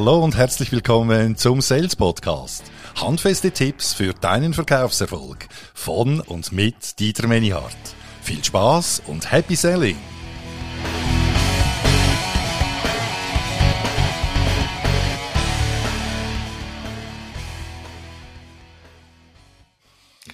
[0.00, 2.62] Hallo und herzlich willkommen zum Sales Podcast.
[3.00, 7.74] Handfeste Tipps für deinen Verkaufserfolg von und mit Dieter Menihardt.
[8.22, 9.96] Viel Spaß und Happy Selling!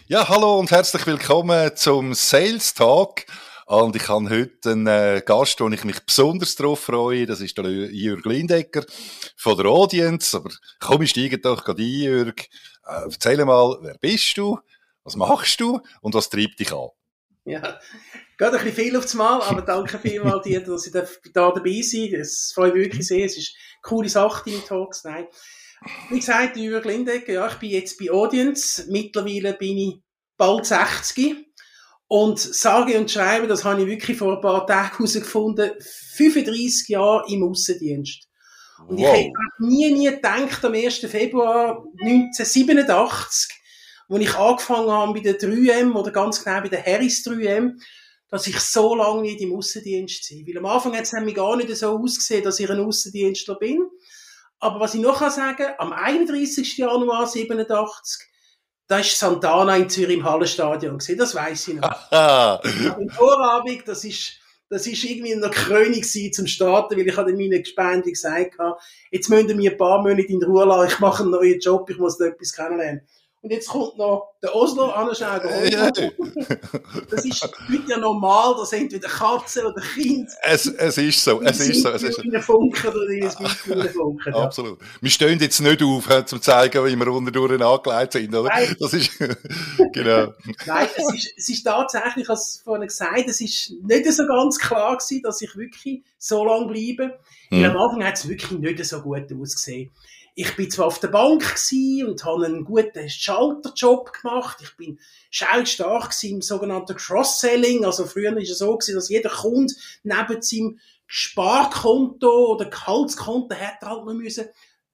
[0.06, 3.24] Ja, hallo und herzlich willkommen zum Sales Talk.
[3.66, 7.24] Und ich habe heute einen äh, Gast, wo ich mich besonders darauf freue.
[7.24, 8.84] Das ist der Jürg Lindecker
[9.36, 10.36] von der Audience.
[10.36, 10.50] Aber
[10.80, 12.40] komm, ich steige doch gerade ein, Jürg.
[12.86, 14.58] Äh, erzähl mal, wer bist du?
[15.02, 15.80] Was machst du?
[16.02, 16.88] Und was treibt dich an?
[17.46, 17.78] Ja,
[18.38, 22.14] geht ein bisschen viel aufs Mal, aber danke vielmals, Dieter, dass ich da dabei sein
[22.14, 23.24] Es freut mich wirklich sehr.
[23.24, 25.04] Es ist eine coole Sache, deine Talks.
[25.04, 25.26] Nein.
[26.08, 28.86] Wie gesagt, Jürg Lindecker, ja, ich bin jetzt bei Audience.
[28.90, 30.00] Mittlerweile bin ich
[30.36, 31.53] bald 60.
[32.06, 35.72] Und sage und schreibe, das habe ich wirklich vor ein paar Tagen herausgefunden,
[36.16, 38.28] 35 Jahre im Aussendienst.
[38.86, 39.14] Und wow.
[39.14, 40.98] ich hätte nie, nie gedacht, am 1.
[40.98, 43.56] Februar 1987,
[44.08, 47.80] als ich angefangen habe bei der 3M oder ganz genau bei der Harris 3M,
[48.28, 50.46] dass ich so lange nicht im Aussendienst bin.
[50.46, 53.86] Weil am Anfang hat es nämlich gar nicht so ausgesehen, dass ich ein Aussendienstler bin.
[54.58, 56.76] Aber was ich noch sagen kann, am 31.
[56.76, 58.26] Januar 1987
[58.86, 62.12] da ist Santana in Zürich im Hallenstadion gesehen, das weiß ich noch.
[62.98, 67.62] Im Vorabend, das ist, das ist irgendwie noch Krönung zum Starten, weil ich hatte meinen
[67.62, 68.56] Gespenden gesagt,
[69.10, 71.98] jetzt müssen wir ein paar Monate in Ruhe lassen, ich mache einen neuen Job, ich
[71.98, 73.06] muss da etwas kennenlernen.
[73.44, 75.42] Und jetzt kommt noch der Oslo anschauen.
[75.70, 75.90] Ja.
[77.10, 80.30] Das ist heute ja normal, dass entweder Katze oder Kind.
[80.40, 81.42] Es, es ist so.
[81.42, 81.90] Es ist so.
[81.90, 82.40] Es ist so.
[82.40, 84.32] Funken oder in Funken.
[84.32, 84.44] Ja.
[84.44, 84.78] Absolut.
[84.98, 88.48] Wir stehen jetzt nicht auf, um zu zeigen, wie wir unterdurch angelegt sind, oder?
[88.48, 88.76] Nein.
[88.80, 89.10] Das ist,
[89.92, 90.32] genau.
[90.64, 94.96] Nein, es ist, es ist tatsächlich, als vorhin gesagt, es ist nicht so ganz klar
[94.96, 97.18] gewesen, dass ich wirklich so lange bleibe.
[97.50, 97.62] Hm.
[97.62, 99.90] Am Anfang hat es wirklich nicht so gut ausgesehen
[100.34, 101.42] ich bin zwar auf der Bank
[102.06, 104.58] und habe einen guten Schalterjob gemacht.
[104.62, 104.98] Ich bin
[105.30, 107.84] stark im sogenannten Cross-Selling.
[107.84, 109.72] Also früher war es so gewesen, dass jeder Kunde
[110.02, 114.46] neben seinem Sparkonto oder Gehaltskonto hätte halt noch müssen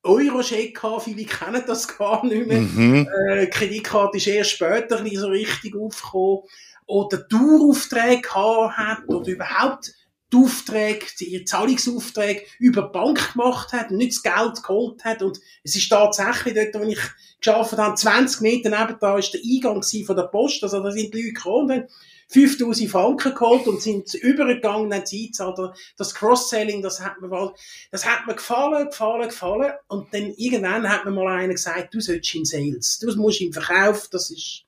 [0.02, 2.60] Eurocheck haben, viele kennen das gar nicht mehr.
[2.60, 3.06] Mhm.
[3.28, 6.40] Äh, Kreditkarte ist erst später so richtig aufgekommen.
[6.86, 9.92] Oder Daueraufträge haben hat oder überhaupt
[10.32, 15.22] die Aufträge, die Zahlungsaufträge über die Bank gemacht hat, nicht das Geld geholt hat.
[15.22, 17.00] Und es ist tatsächlich dort, wo ich
[17.40, 20.62] geschafft habe, 20 Meter neben da ist der Eingang von der Post.
[20.62, 21.88] Also da sind die Leute gekommen und haben
[22.28, 25.58] 5000 Franken geholt und sind übergegangen, haben sie gezahlt.
[25.96, 27.54] Das Cross-Selling, das hat mir,
[27.90, 29.72] das hat mir gefallen, gefallen, gefallen.
[29.88, 33.52] Und dann irgendwann hat mir mal einer gesagt, du sollst in Sales, du musst im
[33.52, 34.62] Verkauf, das ist,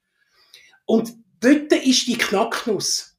[0.87, 3.12] und dort ist die Knacknuss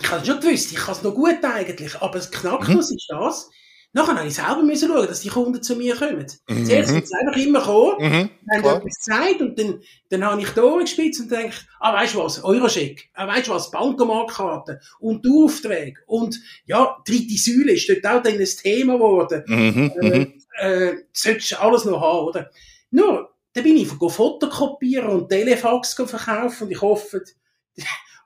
[0.00, 2.96] ich habe schon gewusst, ich kann es noch gut eigentlich, aber das Knacknuss mhm.
[2.96, 3.50] ist das.
[3.94, 6.26] Nachher habe ich selber müssen schauen, dass die Kunden zu mir kommen.
[6.48, 6.66] Mhm.
[6.66, 8.30] Zuerst sind sie einfach immer gekommen, mhm.
[8.52, 8.76] haben Klar.
[8.76, 12.18] etwas gesagt und dann, dann habe ich die Ohren gespitzt und denke, ah, weißt du
[12.18, 18.06] was, Eurocheck, ah, weißt du was, Bankomatkarte und Aufträge und, ja, dritte Säule ist dort
[18.06, 19.42] auch dann ein Thema geworden.
[19.46, 19.92] Mhm.
[20.00, 20.34] Äh, mhm.
[20.58, 22.50] äh, solltest du alles noch haben, oder?
[22.90, 27.24] Nur, dann bin ich fotokopieren und Telefax verkaufen und ich hoffe,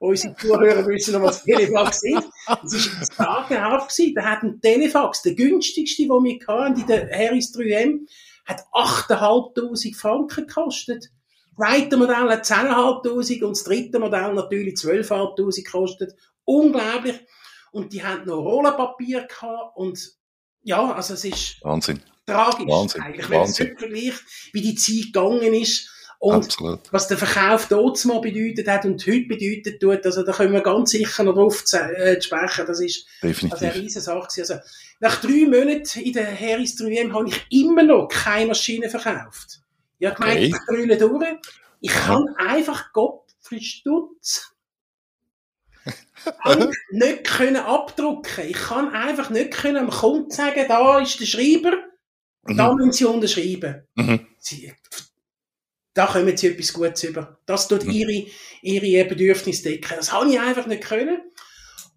[0.03, 2.17] unsere Zuhörer wissen noch, was Telefax ist.
[2.65, 4.15] Es war sagenhaft gewesen.
[4.15, 8.07] Da hat ein Telefax, der günstigste, den wir hatten, in der Harris 3M,
[8.45, 11.11] hat 8.500 Franken gekostet.
[11.57, 16.15] Das zweite Modell hat 10.500 und das dritte Modell natürlich 12.500 gekostet.
[16.45, 17.21] Unglaublich.
[17.71, 19.99] Und die haben noch Rollenpapier gehabt und
[20.65, 22.01] ja, also es ist Wahnsinn.
[22.27, 23.03] tragisch Wahnsinn.
[23.03, 25.89] eigentlich, wenn man es vergleicht, wie die Zeit gegangen ist.
[26.23, 26.81] Und Absolut.
[26.93, 30.61] was der Verkauf dort mal bedeutet hat und heute bedeutet tut, also da können wir
[30.61, 32.65] ganz sicher noch drauf zu, äh, sprechen.
[32.65, 33.53] Das ist Definitiv.
[33.53, 34.29] also eine riesige Sache.
[34.39, 34.55] Also,
[35.01, 39.63] nach drei Monaten in der Harris 3M habe ich immer noch keine Maschine verkauft.
[39.99, 40.47] Ich habe gemeint, okay.
[40.47, 41.27] ich brülle durch.
[41.81, 44.55] Ich kann einfach Gottfried Stutz
[46.93, 48.45] nicht können abdrucken.
[48.49, 51.73] Ich kann einfach nicht können am Kunden sagen, da ist der Schreiber,
[52.45, 52.57] mhm.
[52.57, 53.83] da müssen Sie unterschreiben.
[53.97, 54.25] Mhm.
[54.39, 54.73] Sie,
[55.95, 57.39] da kommen sie etwas Gutes über.
[57.47, 57.91] Das tut mhm.
[57.93, 58.27] ihre,
[58.63, 59.95] ihre Bedürfnisse decken.
[59.97, 61.21] Das habe ich einfach nicht können.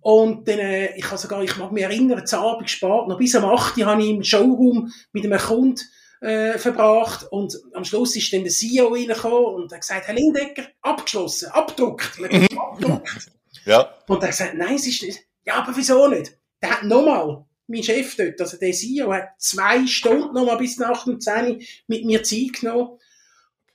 [0.01, 3.36] Und dann, äh, ich habe sogar, ich mag mich erinnern, zu Abend gespart, noch bis
[3.36, 3.83] am 8.
[3.86, 5.81] habe ich im Showroom mit einem Kunden
[6.21, 10.68] äh, verbracht und am Schluss ist dann der CEO reingekommen und hat gesagt, Herr Lindecker,
[10.81, 12.19] abgeschlossen, abgedruckt.
[12.56, 13.31] Abgedruckt.
[13.65, 13.95] Ja.
[14.07, 15.19] Und er hat gesagt, nein, es ist nicht.
[15.44, 16.38] Ja, aber wieso nicht?
[16.62, 21.06] Der hat nochmal, mein Chef dort, also der CEO, hat zwei Stunden nochmal bis nach
[21.06, 23.00] dem 10 mit mir Zeit genommen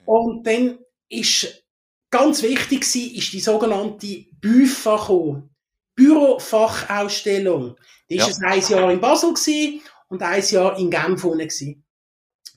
[0.05, 1.64] und dann ist
[2.11, 5.55] ganz wichtig gewesen, ist die sogenannte BÜFA gekommen.
[5.94, 7.76] Bürofachausstellung.
[8.08, 8.49] Die ist ja.
[8.49, 11.85] ein Jahr in Basel gewesen und ein Jahr in Genf gewesen.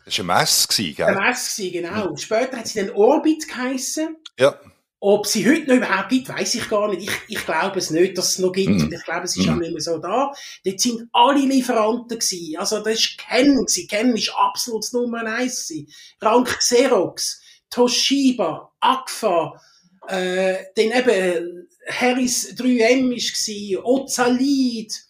[0.05, 1.05] Das war eine Messe, gell?
[1.05, 2.15] Eine Messe, genau.
[2.15, 4.17] Später hat sie dann Orbit geheissen.
[4.37, 4.59] Ja.
[5.05, 7.03] Ob sie heute noch überhaupt gibt, weiß ich gar nicht.
[7.03, 8.69] Ich, ich glaube es nicht, dass es noch gibt.
[8.69, 8.93] Mhm.
[8.93, 9.53] Ich glaube, es ist mhm.
[9.53, 10.31] auch nicht mehr so da.
[10.63, 12.57] Dort sind alle Lieferanten gewesen.
[12.57, 13.87] Also, das ist Canon gewesen.
[13.89, 15.91] Canon ist absolut Nummer eins gewesen.
[16.21, 19.59] Rank Xerox, Toshiba, Agfa,
[20.07, 25.03] äh, dann eben Harris 3M ist gewesen, Ozalid,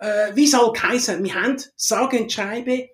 [0.00, 1.22] äh, wie soll Kaiser.
[1.22, 2.88] Wir haben, sage und schreibe,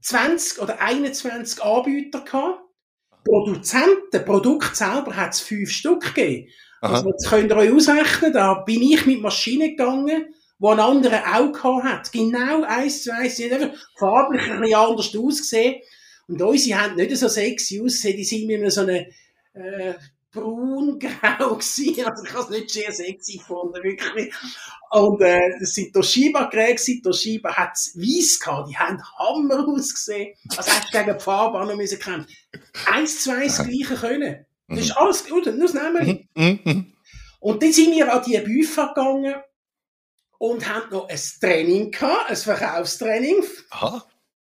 [0.00, 2.59] 20 oder 21 Anbieter gehabt.
[3.24, 6.48] Produzenten, Produkt selber hat es fünf Stück gegeben.
[6.80, 6.94] Aha.
[6.94, 11.22] Also, jetzt könnt ihr euch ausrechnen, da bin ich mit Maschinen gegangen, wo ein anderer
[11.34, 12.12] auch gehabt hat.
[12.12, 13.36] Genau eins zu eins.
[13.36, 15.82] Die haben farblich ein bisschen anders ausgesehen.
[16.28, 19.06] Und unsere haben nicht so sexy ausgesehen, die sind mit so einer,
[19.54, 19.94] äh,
[20.32, 22.04] braun-grau gewesen.
[22.06, 24.32] Also ich habe es nicht sehr sexy gefunden, wirklich.
[24.90, 28.68] Und äh, das sind Toshiba-Geräte Toshiba hat es weiss gehabt.
[28.70, 30.34] Die haben Hammer ausgesehen.
[30.56, 32.26] Also hättest du gegen die Farbe noch müssen kämpfen.
[32.86, 34.46] Eins zu eins gleiche können.
[34.68, 36.28] Das ist alles gut, nur das Namen.
[36.34, 36.92] Mhm, mhm.
[37.40, 39.34] Und dann sind wir an die Büffe gegangen
[40.38, 43.42] und haben noch ein Training gehabt, ein Verkaufstraining.
[43.70, 44.06] Aha.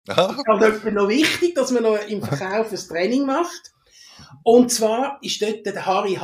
[0.10, 0.36] Aha.
[0.60, 3.72] Das ist noch wichtig, dass man noch im Verkauf ein Training macht.
[4.44, 6.18] Und zwar ist dort der Harry,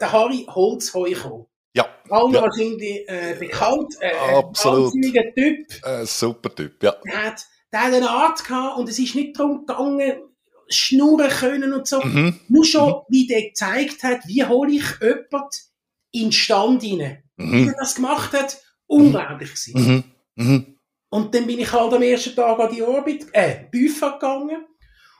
[0.00, 1.46] der Harry Holzheu gekommen.
[1.74, 1.88] Ja.
[2.10, 2.42] Alle ja.
[2.42, 3.94] wahrscheinlich äh, bekannt.
[4.00, 4.92] Äh, Absolut.
[4.94, 5.86] Ein Typ.
[5.86, 6.94] Äh, super Typ, ja.
[7.04, 10.22] Der hat, der hat eine Art gehabt und es ist nicht darum gegangen,
[10.68, 12.02] schnurren können und so.
[12.02, 12.40] Mhm.
[12.48, 13.02] Nur schon, mhm.
[13.08, 15.50] wie der gezeigt hat, wie hole ich jemanden
[16.12, 17.22] in den Stand rein.
[17.36, 17.52] Mhm.
[17.52, 20.04] Wie er das gemacht hat, unglaublich gewesen.
[20.36, 20.44] Mhm.
[20.44, 20.66] mhm.
[21.08, 24.64] Und dann bin ich halt am ersten Tag an die Orbit, äh, Büffa gegangen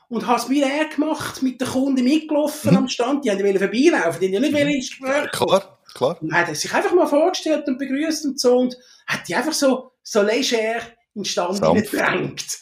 [0.09, 2.77] und habe es wie er gemacht, mit den Kunden mitgelaufen mhm.
[2.77, 3.25] am Stand.
[3.25, 4.69] Die haben wollen vorbeilaufen, die haben ja nicht mhm.
[4.69, 5.31] ins Gespräch.
[5.31, 6.17] Klar, klar.
[6.21, 8.77] Und hat sich einfach mal vorgestellt und begrüßt und so und
[9.07, 10.81] hat die einfach so, so leger
[11.15, 12.59] in Stand gedrängt.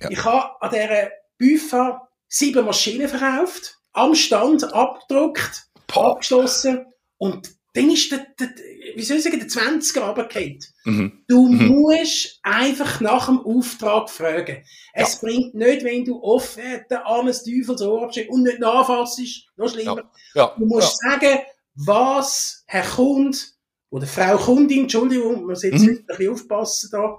[0.00, 0.10] Ja.
[0.10, 6.12] Ich habe an dieser Büffa sieben Maschinen verkauft, am Stand abgedruckt, Boah.
[6.12, 6.86] abgeschlossen
[7.18, 8.50] und dann ist der, der,
[8.96, 10.58] wie soll ich sagen, der 20er runtergefallen.
[10.84, 11.24] Mhm.
[11.28, 11.68] Du mhm.
[11.68, 14.64] musst einfach nach dem Auftrag fragen.
[14.92, 15.18] Es ja.
[15.20, 19.20] bringt nicht, wenn du Offerte an ein Teufelsohr und nicht nachfassst,
[19.56, 20.10] noch schlimmer.
[20.34, 20.42] Ja.
[20.42, 20.54] Ja.
[20.58, 21.40] Du musst sagen,
[21.74, 23.54] was Herr Kund
[23.90, 25.88] oder Frau Kundin, Entschuldigung, muss jetzt mhm.
[25.88, 27.18] ein bisschen aufpassen da,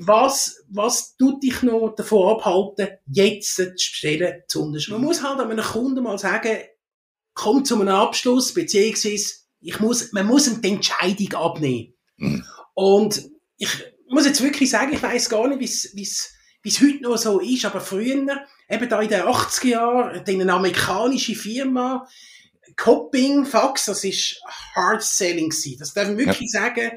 [0.00, 5.00] was, was tut dich noch davon abhalten, jetzt zu bestellen, zu unterschreiben?
[5.00, 6.58] Man muss halt einem Kunden mal sagen,
[7.34, 11.94] komm zu einem Abschluss, beziehungsweise ich muss, man muss ihm die Entscheidung abnehmen.
[12.16, 12.44] Mhm.
[12.74, 13.22] Und
[13.56, 13.68] ich
[14.08, 15.60] muss jetzt wirklich sagen, ich weiß gar nicht,
[15.94, 19.66] wie es wie es heute noch so ist, aber früher, eben da in den 80er
[19.66, 22.06] Jahren, eine amerikanische Firma,
[22.76, 24.40] Copping Fax, das ist
[24.74, 25.78] Hard Selling gewesen.
[25.78, 26.60] Das darf ich wirklich ja.
[26.60, 26.92] sagen.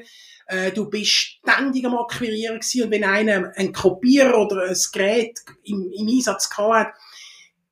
[0.46, 5.38] Äh, du bist ständig am Akquirieren gewesen und wenn einer ein Kopierer oder ein Gerät
[5.64, 6.94] im, im Einsatz gehabt hat,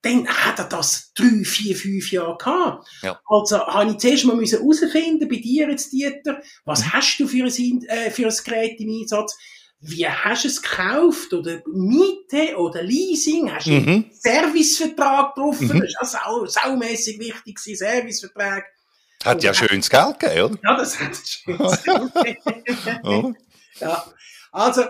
[0.03, 2.89] dann hat er das drei, vier, fünf Jahre gehabt.
[3.03, 3.21] Ja.
[3.27, 6.93] Also habe ich zuerst mal herausfinden bei dir jetzt, Dieter, was mhm.
[6.93, 9.37] hast du für ein, äh, für ein Gerät im Einsatz?
[9.83, 11.33] Wie hast du es gekauft?
[11.33, 13.53] Oder Miete oder Leasing?
[13.53, 13.89] Hast du mhm.
[13.89, 15.69] einen Servicevertrag getroffen?
[15.69, 15.81] Mhm.
[15.81, 18.65] Das ist auch sau, saumässig wichtig, Servicevertrag.
[19.25, 20.59] Hat ja schönes Geld gegeben, oder?
[20.65, 23.37] Ja, das hat schönes Geld gegeben.
[23.81, 24.05] ja.
[24.53, 24.83] Also,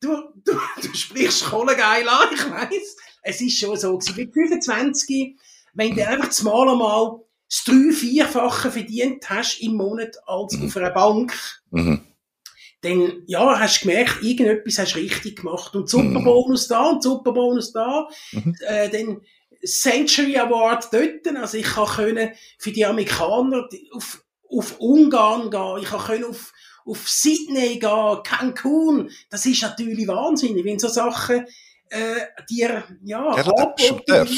[0.00, 4.16] du, du, du sprichst Kohlegeil an, ich weiss es ist schon so gewesen.
[4.16, 5.36] Mit 25,
[5.72, 10.66] wenn du einfach zumal einmal das drei-, vierfache verdient hast im Monat als mhm.
[10.66, 11.34] auf einer Bank,
[11.70, 12.00] mhm.
[12.82, 15.74] dann, ja, hast du gemerkt, irgendetwas hast du richtig gemacht.
[15.74, 16.72] Und Superbonus mhm.
[16.72, 18.54] da und Superbonus da, mhm.
[18.60, 19.20] äh, dann
[19.64, 25.88] Century Award dort, also ich kann können für die Amerikaner auf, auf Ungarn gehen, ich
[25.88, 26.52] kann können auf
[26.86, 31.46] auf Sydney gehen, Cancun, das ist natürlich wahnsinnig, wenn so Sachen
[31.90, 34.28] äh, dir ja, angeboten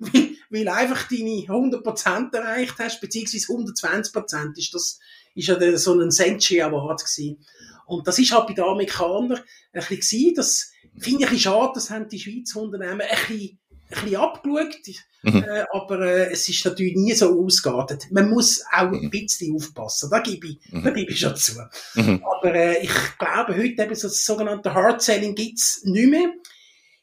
[0.00, 4.98] weil, weil einfach deine 100% erreicht hast, beziehungsweise 120% ist das
[5.34, 7.38] ist ja so ein Century Award gewesen.
[7.86, 9.42] Und das ist halt bei den Amerikanern ein
[9.72, 13.58] bisschen gewesen, das finde ich ein bisschen schade, das haben die Schweizer Unternehmen ein bisschen,
[13.90, 14.76] ein bisschen abgeschaut,
[15.22, 15.42] mhm.
[15.44, 18.08] äh, aber äh, es ist natürlich nie so ausgeartet.
[18.10, 19.10] Man muss auch ein mhm.
[19.10, 20.82] bisschen aufpassen, da gebe ich, mhm.
[20.82, 21.52] da gebe ich schon zu.
[21.94, 22.22] Mhm.
[22.24, 26.30] Aber äh, ich glaube, heute eben so das sogenannte Hard Selling gibt's nicht mehr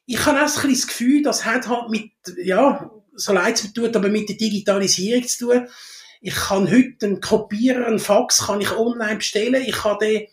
[0.06, 3.74] ich habe auch ein das Gefühl, das hat halt mit, ja, so leid es mir
[3.74, 5.68] tut, aber mit der Digitalisierung zu tun.
[6.22, 9.64] Ich kann heute einen Kopierer, einen Fax kann ich online bestellen.
[9.66, 10.28] Ich kann den,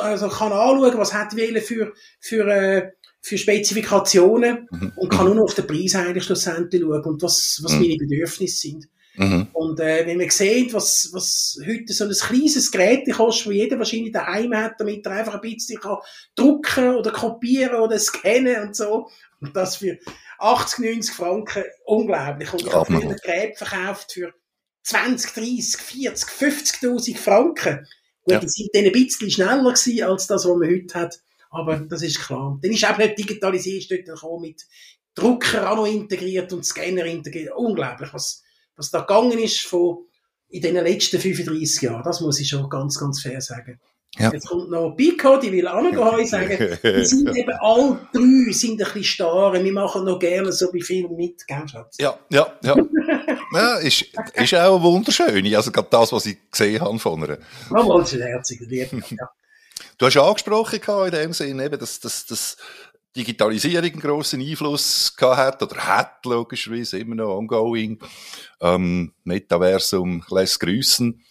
[0.00, 4.92] also kann anschauen, was hat wählen für, für, äh, für Spezifikationen mhm.
[4.96, 7.80] und kann nur noch auf den Preis eigentlich schlussendlich schauen und was, was mhm.
[7.80, 8.88] meine Bedürfnisse sind.
[9.16, 9.48] Mhm.
[9.52, 13.78] Und äh, wenn man sieht, was, was heute so ein kleines Gerät kostet, wo jeder
[13.78, 15.98] wahrscheinlich daheim hat, damit er einfach ein bisschen kann
[16.34, 19.08] drucken oder kopieren oder scannen und so,
[19.40, 19.98] und das für
[20.38, 22.52] 80, 90 Franken, unglaublich.
[22.52, 24.32] Und ich habe früher ein Gerät verkauft für
[24.82, 27.86] 20, 30, 40, 50.000 Franken.
[28.22, 28.38] Gut, ja.
[28.40, 31.20] die sind dann ein bisschen schneller gewesen, als das, was man heute hat.
[31.50, 32.58] Aber das ist klar.
[32.60, 34.66] Dann ist auch nicht digitalisiert dort mit
[35.14, 37.54] Drucker auch noch integriert und Scanner integriert.
[37.56, 38.42] Unglaublich, was,
[38.76, 40.06] was da gegangen ist von
[40.48, 42.02] in den letzten 35 Jahren.
[42.04, 43.80] Das muss ich schon ganz, ganz fair sagen.
[44.18, 44.32] Ja.
[44.32, 48.72] Jetzt kommt noch Pico, die will auch noch sagen, die sind eben alle drei sind
[48.72, 49.52] ein bisschen starr.
[49.62, 51.96] Wir machen noch gerne so bei Filmen mit, gell, Schatz?
[51.98, 52.76] Ja, ja, ja.
[53.52, 55.54] ja ist, ist auch wunderschön.
[55.54, 57.38] Also gerade das, was ich gesehen habe von ihr.
[57.70, 58.90] Oh, ist herzig, lieb.
[59.10, 59.28] Ja.
[59.98, 62.56] Du hast angesprochen in dem Sinne, eben, dass, dass, dass
[63.16, 67.98] Digitalisierung einen grossen Einfluss gehabt hat oder hat, logischerweise, immer noch ongoing.
[68.60, 71.24] Ähm, Metaversum lässt grüßen.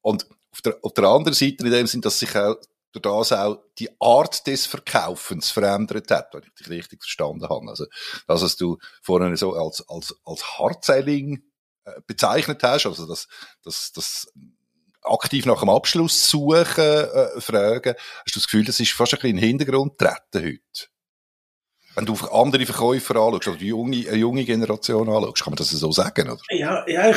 [0.00, 2.56] Und auf der, auf der anderen Seite in dem Sinn, dass sich auch
[2.92, 7.68] durch das auch die Art des Verkaufens verändert hat, wenn ich dich richtig verstanden habe.
[7.68, 7.86] Also,
[8.26, 11.42] das, was du vorhin so als, als, als Hardselling
[11.84, 13.28] äh, bezeichnet hast, also das,
[13.64, 14.32] das, das
[15.02, 19.20] aktiv nach dem Abschluss suchen, äh, fragen, hast du das Gefühl, das ist fast ein
[19.20, 20.91] bisschen in den Hintergrund treten heute?
[21.94, 25.70] Wenn du andere Verkäufer anschaust, oder die junge, eine junge Generation anschaust, kann man das
[25.70, 26.40] so sagen, oder?
[26.50, 27.16] Ja, ja, ich,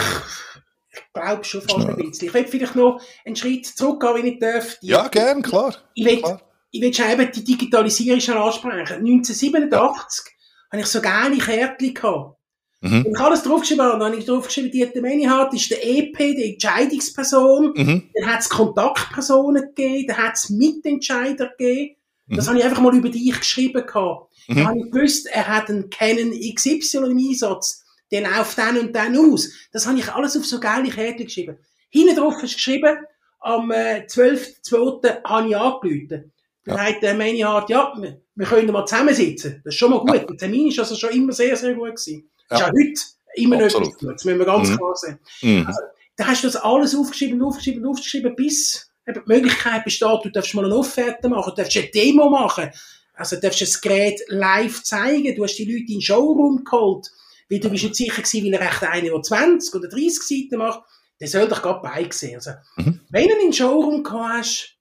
[0.91, 2.27] ich glaube schon fast ein bisschen.
[2.27, 4.79] Ich will vielleicht noch einen Schritt zurückgehen, wenn ich darf.
[4.79, 5.75] Die, ja, gern, klar.
[5.93, 6.41] Ich will, klar.
[6.71, 8.79] ich will schon eben die Digitalisierung schon ansprechen.
[8.79, 10.71] 1987 ja.
[10.71, 12.37] habe ich so geile Kärtchen gehabt.
[12.81, 13.05] Mhm.
[13.05, 16.53] Und ich alles draufgeschrieben habe, dann habe ich draufgeschrieben, die Menihardt ist der EP, die
[16.53, 17.73] Entscheidungsperson.
[17.75, 18.09] Mhm.
[18.13, 21.95] Dann hat es Kontaktpersonen gegeben, dann hat es Mitentscheider gegeben.
[22.27, 22.49] Das mhm.
[22.49, 24.31] habe ich einfach mal über dich geschrieben gehabt.
[24.47, 24.55] Mhm.
[24.55, 27.83] Dann habe ich gewusst, er hat einen Canon XY im Einsatz.
[28.11, 29.51] Der läuft dann und dann aus.
[29.71, 31.57] Das habe ich alles auf so geile Kärtchen geschrieben.
[31.89, 32.97] Hinten drauf ist geschrieben,
[33.39, 35.23] am äh, 12.2.
[35.23, 36.31] habe ich angerufen.
[36.65, 36.83] Dann ja.
[36.83, 39.61] hat der Menihardt, ja, wir, wir können mal zusammensitzen.
[39.63, 40.15] Das ist schon mal gut.
[40.15, 40.23] Ja.
[40.23, 42.29] Der Termin ist also schon immer sehr, sehr gut gewesen.
[42.49, 42.57] Ja.
[42.57, 43.01] Ist auch heute
[43.35, 44.13] immer noch etwas gut.
[44.13, 44.77] Das müssen wir ganz mhm.
[44.77, 45.19] klar sehen.
[45.41, 45.67] Mhm.
[45.67, 45.79] Also,
[46.15, 50.53] da hast du das alles aufgeschrieben, aufgeschrieben, aufgeschrieben, bis eben die Möglichkeit besteht, du darfst
[50.55, 52.69] mal eine Offerte machen, du darfst eine Demo machen,
[53.13, 57.11] also du darfst das Gerät live zeigen, du hast die Leute in den Showroom geholt,
[57.49, 60.57] weil du bist nicht sicher gewesen, weil er recht eine, der 20 oder 30 Seiten
[60.57, 60.81] macht,
[61.19, 62.35] der soll doch gerade beigesehen.
[62.35, 63.01] Also, mhm.
[63.09, 64.77] wenn du in den Showroom gehabt hast,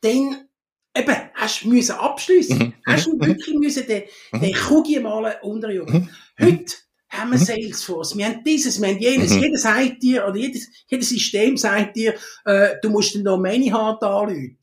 [0.00, 0.48] dann
[0.96, 2.58] eben, hast du müssen abschliessen.
[2.58, 2.74] Mhm.
[2.86, 3.26] Hast du mhm.
[3.26, 4.40] wirklich müssen den, mhm.
[4.40, 6.10] den Kugel malen unterjubeln.
[6.38, 6.46] Mhm.
[6.46, 6.74] Heute
[7.16, 7.44] haben wir mhm.
[7.44, 9.42] Salesforce, wir haben dieses, wir haben jenes, mhm.
[9.42, 14.02] jeder sagt dir, oder jedes, jedes System sagt dir, äh, du musst den Domain hart
[14.02, 14.58] anrufen.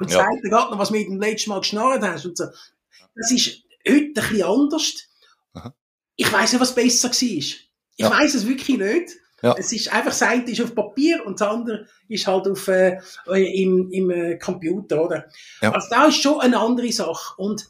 [0.00, 0.18] Und ja.
[0.18, 2.46] sagt dir gerade noch, was du mit dem letzten Mal geschnarrt hast und so.
[3.14, 4.94] Das ist heute ein bisschen anders.
[5.52, 5.74] Aha.
[6.16, 7.16] Ich weiss nicht, was besser war.
[7.16, 8.10] Ich ja.
[8.10, 9.10] weiss es wirklich nicht.
[9.42, 9.54] Ja.
[9.58, 12.98] Es ist einfach, das eine ist auf Papier und das andere ist halt auf, äh,
[13.26, 15.28] im, im äh, Computer, oder?
[15.62, 15.72] Ja.
[15.72, 17.34] Also da ist schon eine andere Sache.
[17.38, 17.66] Und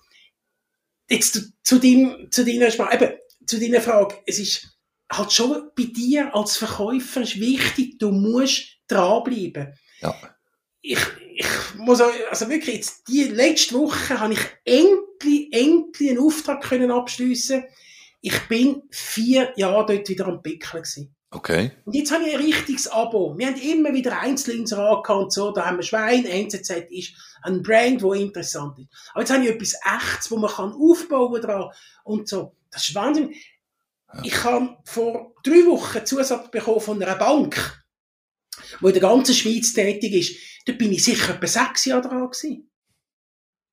[1.09, 3.13] jetzt zu, zu, dein, zu deiner Sprache, eben,
[3.51, 4.79] zu deiner Frage, es ist
[5.11, 9.75] halt schon bei dir als Verkäufer ist wichtig, du musst dranbleiben.
[10.01, 10.15] Ja.
[10.83, 11.01] Ich,
[11.35, 16.63] ich muss auch, also wirklich jetzt, die letzte Woche habe ich endlich, endlich einen Auftrag
[16.63, 17.65] können abschliessen.
[18.21, 21.15] Ich bin vier Jahre dort wieder am Pickeln gewesen.
[21.33, 21.73] Okay.
[21.85, 23.37] Und jetzt habe ich ein richtiges Abo.
[23.39, 25.53] Wir haben immer wieder Einzelinserat und so.
[25.53, 26.25] Da haben wir Schwein.
[26.25, 28.89] NZZ ist ein Brand, wo interessant ist.
[29.13, 31.71] Aber jetzt habe ich etwas Echtes, wo man kann aufbauen dran
[32.05, 32.57] und so.
[32.71, 33.35] Das ist Wahnsinn.
[34.13, 34.23] Ja.
[34.25, 37.85] Ich habe vor drei Wochen Zusatz bekommen von einer Bank,
[38.81, 40.37] wo in der ganzen Schweiz tätig ist.
[40.67, 42.71] Da bin ich sicher etwa sechs Jahre dran gewesen.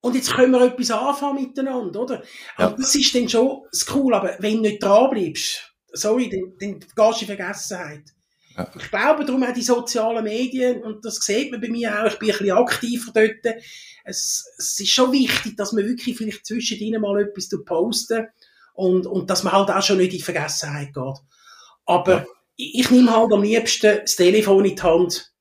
[0.00, 2.22] Und jetzt können wir etwas anfangen miteinander, oder?
[2.56, 2.68] Ja.
[2.68, 4.14] Und das ist dann schon das Cool.
[4.14, 8.04] Aber wenn du nicht dran bleibst, sorry, dann, dann gehst du in Vergessenheit.
[8.56, 8.70] Ja.
[8.78, 12.18] Ich glaube darum auch die sozialen Medien, und das sieht man bei mir auch, ich
[12.18, 13.56] bin ein bisschen aktiver dort.
[14.04, 18.26] Es, es ist schon wichtig, dass man wirklich vielleicht zwischendrin mal etwas posten
[18.78, 21.14] und, und dass man halt auch schon nicht in Vergessenheit geht.
[21.84, 22.26] Aber ja.
[22.54, 25.32] ich, ich nehme halt am liebsten das Telefon in die Hand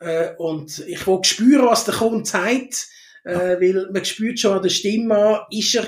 [0.00, 2.86] äh, und ich will spüren, was der Kunde sagt,
[3.24, 5.86] äh, weil man spürt schon an der Stimme ist er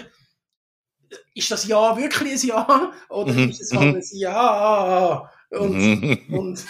[1.35, 3.50] ist das Ja wirklich ein Ja oder mhm.
[3.50, 3.97] ist es halt mhm.
[3.97, 5.31] ein Ja?
[5.50, 6.19] Und, mhm.
[6.31, 6.65] und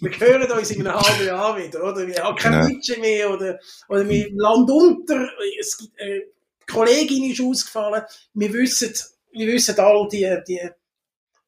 [0.00, 2.06] wir hören uns in einem halben Jahr wieder, oder?
[2.06, 3.58] Wir haben kein Budget mehr, oder,
[3.88, 6.28] oder wir Land unter, es gibt, äh,
[6.70, 8.02] Kollegin ist ausgefallen,
[8.34, 8.94] wir wissen,
[9.32, 10.60] wir wissen all die, die,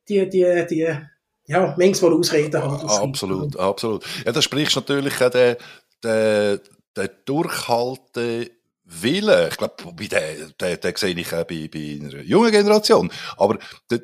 [0.08, 0.96] die, die, die,
[1.46, 2.88] ja, manchmal Ausreden haben.
[2.88, 4.04] Absolut, absolut.
[4.24, 5.56] Ja, da sprichst natürlich auch den,
[6.02, 6.60] den,
[6.96, 8.50] den Durchhalten
[8.86, 13.58] Willen, ich glaube, den, den, den sehe ich auch bei, bei einer jungen Generation, aber
[13.88, 14.00] das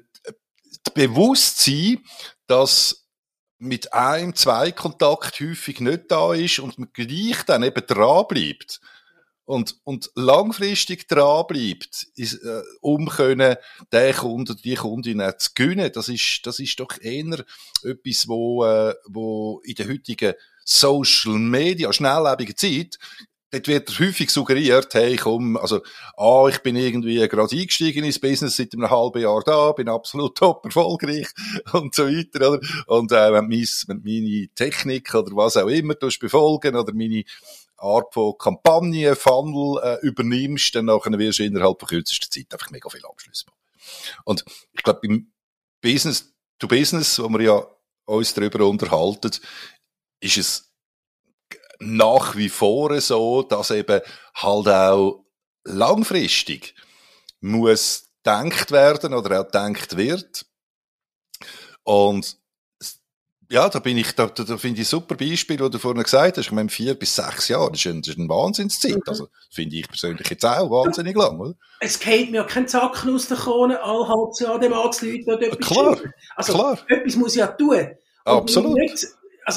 [0.94, 1.98] Bewusstsein,
[2.46, 3.06] dass
[3.58, 8.80] mit einem, zwei Kontakt häufig nicht da ist und man gleich dann eben dran bleibt
[9.50, 13.56] und, und langfristig dranbleibt, ist, äh, um können,
[13.92, 17.44] den Kunden, die Kundin auch zu gewinnen, das ist, das ist doch eher
[17.82, 22.96] etwas, wo, äh, wo in der heutigen Social Media, schnelllebigen Zeit,
[23.50, 25.80] dort wird häufig suggeriert, hey, komm, also,
[26.16, 30.38] ah, ich bin irgendwie gerade eingestiegen ins Business seit einem halben Jahr da, bin absolut
[30.38, 31.26] top erfolgreich
[31.72, 32.60] und so weiter, oder?
[32.86, 37.24] Und, äh, wenn, mein, wenn meine Technik oder was auch immer du befolgen oder meine
[37.80, 42.70] Art von Kampagne, Funnel äh, übernimmst, dann nachher wirst du innerhalb von kürzester Zeit einfach
[42.70, 43.58] mega viel Abschlüsse machen.
[44.24, 45.32] Und ich glaube, beim
[45.80, 47.66] Business to Business, wo wir ja
[48.04, 49.30] uns darüber unterhalten,
[50.20, 50.72] ist es
[51.78, 54.00] nach wie vor so, dass eben
[54.34, 55.24] halt auch
[55.64, 56.74] langfristig
[57.40, 60.46] muss denkt werden oder auch denkt wird.
[61.84, 62.39] Und
[63.50, 66.38] ja, da bin ich, da, da, finde ich ein super Beispiel, was du vorhin gesagt
[66.38, 66.46] hast.
[66.46, 68.94] Ich meine, vier bis sechs Jahre, das ist, ein, das ist eine Wahnsinnszeit.
[68.94, 69.02] Mhm.
[69.06, 71.54] Also, finde ich persönlich jetzt auch wahnsinnig lang, oder?
[71.80, 75.68] Es geht mir kein Zacken aus der Krone, all halbes Jahr dem anzuleuten oder etwas
[75.68, 75.98] Klar,
[76.36, 76.78] also, klar.
[76.86, 77.76] etwas muss ich ja tun.
[78.24, 78.74] Und Absolut.
[78.74, 79.06] Nicht,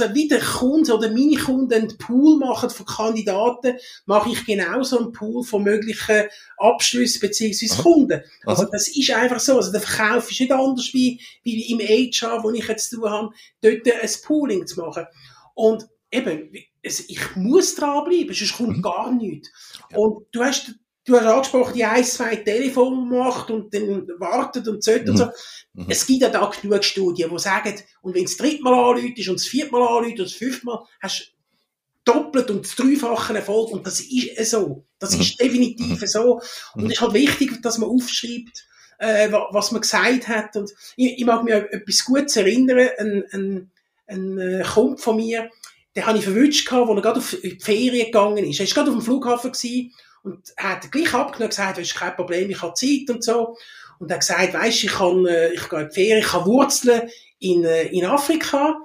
[0.01, 4.97] also wie der Kunde oder meine Kunden einen Pool machen von Kandidaten, mache ich genauso
[4.97, 6.23] einen Pool von möglichen
[6.57, 8.21] Abschlüssen beziehungsweise Kunden.
[8.43, 9.57] Also das ist einfach so.
[9.57, 13.09] Also der Verkauf ist nicht anders wie, wie im HR, wo ich jetzt zu tun
[13.09, 13.29] habe,
[13.61, 15.05] dort ein Pooling zu machen.
[15.53, 18.81] Und eben, ich muss dranbleiben, sonst kommt mhm.
[18.81, 19.51] gar nichts.
[19.91, 19.97] Ja.
[19.97, 20.73] Und du hast
[21.05, 24.91] Du hast angesprochen, die ein, zwei Telefone macht und dann wartet und so.
[24.91, 25.09] Mhm.
[25.09, 25.25] und so.
[25.73, 25.85] Mhm.
[25.89, 29.27] Es gibt ja da genug Studien, die sagen, und wenn es das dritte Mal anläutet
[29.27, 31.33] und das vierte Mal anläutet und das fünfte Mal, hast du
[32.05, 33.71] doppelt und das dreifache Erfolg.
[33.71, 34.85] Und das ist so.
[34.99, 35.21] Das mhm.
[35.21, 36.07] ist definitiv mhm.
[36.07, 36.41] so.
[36.75, 38.65] Und es ist halt wichtig, dass man aufschreibt,
[38.99, 40.55] äh, was man gesagt hat.
[40.55, 42.89] Und ich, ich mag mich an etwas Gutes erinnern.
[42.97, 43.71] Ein, ein,
[44.07, 45.49] ein äh, Kumpel von mir,
[45.95, 48.59] den habe ich verwünscht, als er gerade auf die Ferien gegangen ist.
[48.59, 51.87] Er war gerade auf dem Flughafen gewesen, und er hat gleich abgenommen und gesagt, das
[51.87, 53.57] ist kein Problem, ich habe Zeit und so.
[53.99, 56.45] Und er hat gesagt, weisst, ich kann, äh, ich gehe in die Ferien, ich habe
[56.45, 57.09] Wurzeln
[57.39, 58.77] in, äh, in Afrika.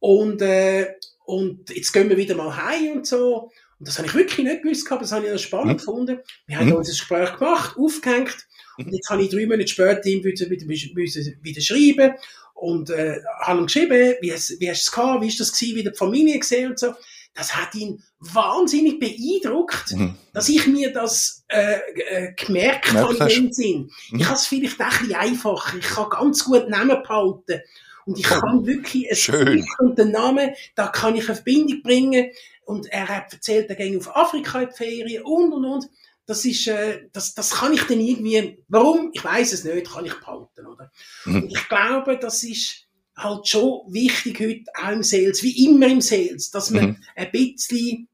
[0.00, 3.50] Und, äh, und jetzt gehen wir wieder mal heim und so.
[3.78, 5.76] Und das habe ich wirklich nicht gewusst gehabt, das habe ich noch spannend mhm.
[5.78, 6.20] gefunden.
[6.46, 6.74] Wir haben mhm.
[6.74, 8.36] uns ein Gespräch gemacht, aufgehängt.
[8.76, 12.14] Und jetzt habe ich drei Monate später ihm wieder, wieder, wieder, wieder schreiben
[12.54, 15.52] und äh, habe ihm geschrieben, wie, es, wie hast du es gehabt, wie ist das
[15.52, 16.94] gewesen, wie die Familie gesehen und so
[17.34, 20.16] das hat ihn wahnsinnig beeindruckt, mhm.
[20.32, 23.90] dass ich mir das äh, äh, gemerkt habe in dem Sinn.
[24.10, 24.20] Mhm.
[24.20, 25.78] Ich habe es vielleicht auch ein bisschen einfacher.
[25.78, 27.60] Ich kann ganz gut Namen behalten.
[28.06, 29.66] Und ich kann wirklich ein Schön.
[29.78, 32.30] und den Namen, da kann ich eine Verbindung bringen.
[32.64, 35.86] Und er hat erzählt, er ging auf Afrika in die Ferien und und und.
[36.26, 39.10] Das ist, äh, das, das kann ich dann irgendwie, warum?
[39.12, 40.90] Ich weiß es nicht, kann ich behalten, oder?
[41.24, 41.42] Mhm.
[41.42, 42.86] Und ich glaube, das ist,
[43.22, 46.96] halt schon wichtig heute auch im Sales, wie immer im Sales, dass man mhm.
[47.16, 48.08] ein bisschen,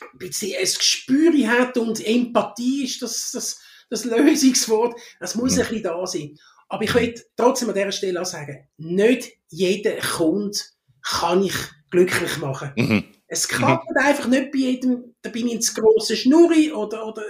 [0.00, 4.98] ein bisschen ein Gespür hat und Empathie ist das, das, das Lösungswort.
[5.18, 5.62] Das muss mhm.
[5.62, 6.36] ein bisschen da sein.
[6.68, 10.56] Aber ich will trotzdem an dieser Stelle auch sagen, nicht jeder Kunde
[11.02, 11.54] kann ich
[11.90, 12.72] glücklich machen.
[12.76, 13.04] Mhm.
[13.26, 13.96] Es klappt mhm.
[13.96, 17.22] einfach nicht bei jedem, da bin ich ins grosse Schnurri oder, oder,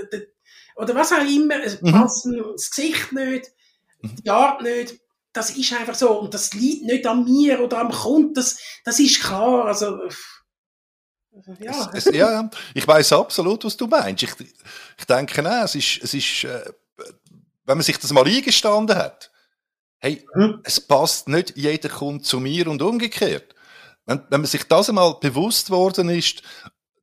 [0.76, 1.92] oder was auch immer, es mhm.
[1.92, 3.52] passt das Gesicht nicht,
[4.02, 4.16] mhm.
[4.24, 5.00] die Art nicht
[5.32, 6.20] das ist einfach so.
[6.20, 8.34] Und das liegt nicht an mir oder am Kunden.
[8.34, 9.66] Das, das ist klar.
[9.66, 9.98] Also,
[11.60, 11.90] ja.
[11.92, 14.22] Es, es, ja, ich weiß absolut, was du meinst.
[14.22, 14.32] Ich,
[14.98, 16.72] ich denke, nein, es ist, es ist, äh,
[17.64, 19.30] wenn man sich das mal eingestanden hat,
[19.98, 20.60] hey, mhm.
[20.64, 23.54] es passt nicht jeder Kunde zu mir und umgekehrt.
[24.06, 26.42] Wenn, wenn man sich das einmal bewusst worden ist,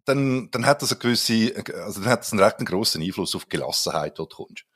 [0.03, 3.45] dann, dann hat das eine gewisse, also dann hat das einen recht grossen Einfluss auf
[3.45, 4.66] die Gelassenheit, die du kommst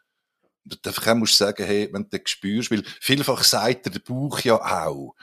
[0.85, 4.55] einfach musst du sagen, hey, wenn du das spürst, weil vielfach sagt der Bauch ja
[4.55, 5.15] auch,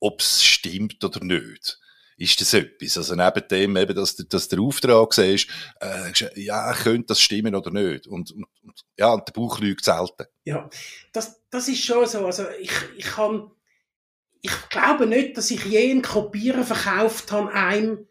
[0.00, 1.78] ob es stimmt oder nicht.
[2.18, 2.96] Ist das etwas?
[2.98, 5.48] Also neben dem eben, dass, dass der Auftrag siehst,
[5.80, 8.06] äh, ja, könnte das stimmen oder nicht?
[8.06, 10.26] Und, und, und ja, und der Bauch lügt selten.
[10.44, 10.68] Ja,
[11.12, 12.26] das, das ist schon so.
[12.26, 13.50] Also ich, ich kann,
[14.40, 18.06] ich glaube nicht, dass ich je einen Kopierer verkauft habe, einem,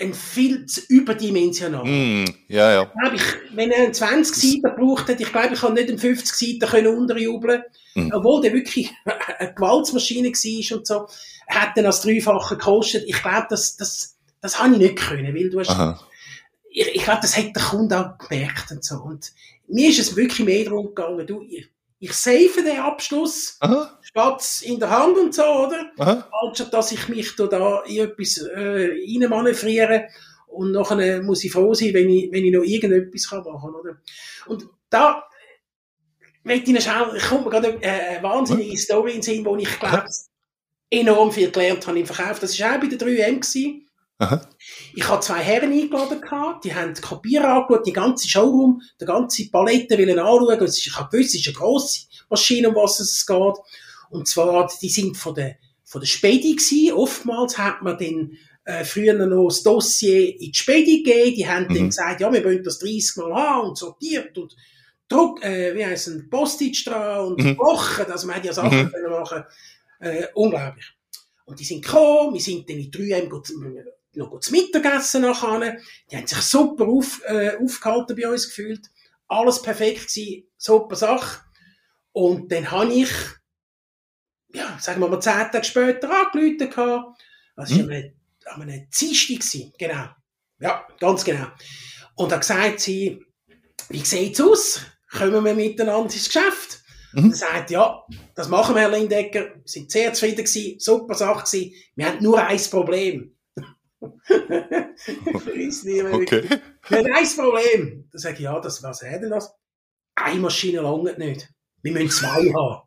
[0.00, 1.84] ein viel zu überdimensional.
[1.84, 2.92] Mm, ja, ja.
[3.14, 3.22] Ich,
[3.54, 6.70] wenn er einen 20 Seiten braucht hat, ich glaube, ich kann nicht einen 50 Seiten
[6.70, 7.62] können unterjubeln
[7.94, 8.10] mm.
[8.12, 8.90] obwohl der wirklich
[9.38, 11.06] eine Gewaltsmaschine war und so.
[11.46, 13.04] Er hat dann als Dreifache gekostet.
[13.06, 16.00] Ich glaube, das, das, das habe ich nicht können, weil du hast, Aha.
[16.70, 18.96] ich, ich glaube, das hat der Kunde auch gemerkt und so.
[18.96, 19.32] Und
[19.68, 21.68] mir ist es wirklich mehr darum gegangen, du, ich,
[22.00, 23.98] ich save den Abschluss, Aha.
[24.00, 25.92] Spatz in der Hand und so, oder?
[25.98, 26.28] Aha.
[26.42, 30.08] Anstatt dass ich mich da in etwas äh, reinmanövriere
[30.46, 34.00] und nachher muss ich froh sein, wenn ich, wenn ich noch irgendetwas machen kann, oder?
[34.46, 35.24] Und da
[36.42, 39.56] möchte ich schauen, ich komme mir gerade eine, eine wahnsinnige Story in den Sinn, wo
[39.56, 40.06] ich glaube,
[40.90, 42.40] enorm viel gelernt habe im Verkauf.
[42.40, 43.40] Das war auch bei der 3M.
[43.40, 43.86] Gewesen.
[44.20, 44.46] Aha.
[44.94, 49.06] Ich hatte zwei Herren eingeladen, gehabt, die haben die Kopierer angeschaut, die ganze Showroom, die
[49.06, 50.68] ganze Palette wollen anschauen.
[50.68, 53.54] Ich habe gewusst, es ist eine grosse Maschine, um was es geht.
[54.10, 56.92] Und zwar, die sind von der, von der Spedi gewesen.
[56.92, 61.36] Oftmals hat man den äh, früher noch das Dossier in die Spedi gegeben.
[61.36, 61.74] Die haben mhm.
[61.74, 64.54] dann gesagt, ja, wir wollen das 30 Mal haben und sortiert und
[65.08, 67.56] Druck, äh, wie heisst es, Postage dran und mhm.
[67.56, 68.10] Wochen.
[68.12, 68.92] Also man hat ja Sachen mhm.
[68.92, 69.44] können machen.
[69.98, 70.92] Äh, unglaublich.
[71.46, 73.28] Und die sind gekommen, wir sind dann in 3M
[74.14, 75.78] noch zu Mittagessen nachher.
[76.10, 78.90] Die haben sich super auf, äh, aufgehalten bei uns gefühlt.
[79.28, 81.40] Alles perfekt gewesen, super Sache.
[82.12, 83.10] Und dann habe ich,
[84.52, 87.22] ja, sagen wir mal, zehn Tage später angerufen gehabt.
[87.56, 88.12] Das war mhm.
[88.46, 90.08] an einem Dienstag genau.
[90.58, 91.46] Ja, ganz genau.
[92.16, 93.24] Und dann gesagt sie,
[93.88, 94.80] wie sieht's aus?
[95.10, 96.82] Kommen wir miteinander ins Geschäft?
[97.12, 97.24] Mhm.
[97.24, 99.54] Und er sagt, ja, das machen wir, Herr Lindecker.
[99.54, 101.74] Wir sind sehr zufrieden gewesen, super Sache gewesen.
[101.94, 103.36] Wir haben nur ein Problem.
[104.00, 104.50] Okay.
[106.88, 108.08] Wir haben ein Problem.
[108.12, 109.52] Da sage ich, ja, das, was hat denn das?
[110.14, 111.48] Eine Maschine langt nicht.
[111.82, 112.82] Wir müssen zwei haben.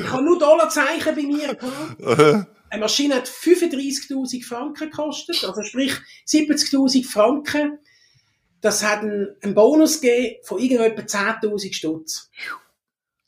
[0.00, 2.48] ich habe nur Dollarzeichen bei mir gehabt.
[2.68, 5.94] Eine Maschine hat 35.000 Franken gekostet, also sprich
[6.26, 7.78] 70.000 Franken.
[8.60, 12.30] Das hat einen, einen Bonus gegeben von irgendetwa 10.000 Stutz.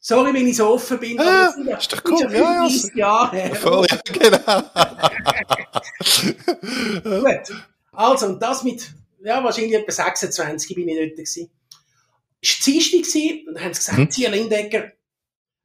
[0.01, 1.21] Sorry, wenn ich so offen bin.
[1.21, 2.33] Ah, aber ist doch cool.
[2.33, 2.69] Ja, ja.
[2.95, 3.55] Jahre.
[3.55, 4.63] Voll, ja, genau.
[7.05, 7.57] Gut.
[7.93, 8.91] Also, und das mit,
[9.23, 11.51] ja, wahrscheinlich etwa 26 bin ich dort gewesen.
[12.41, 14.11] Es war Dienstag und dann haben sie gesagt, hm.
[14.11, 14.93] Sie, Lindecker,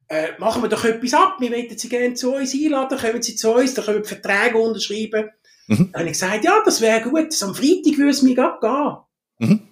[0.08, 3.36] äh, machen wir doch etwas ab, wir wollen Sie gerne zu uns einladen, kommen Sie
[3.36, 5.30] zu uns, dann können wir Verträge unterschreiben.
[5.66, 5.92] Mhm.
[5.92, 8.96] Dann habe ich gesagt, ja, das wäre gut, am Freitag würde es mir gehen.
[9.38, 9.68] Mhm.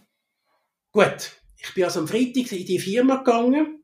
[0.93, 3.83] Gut, ich bin also am Freitag in die Firma gegangen,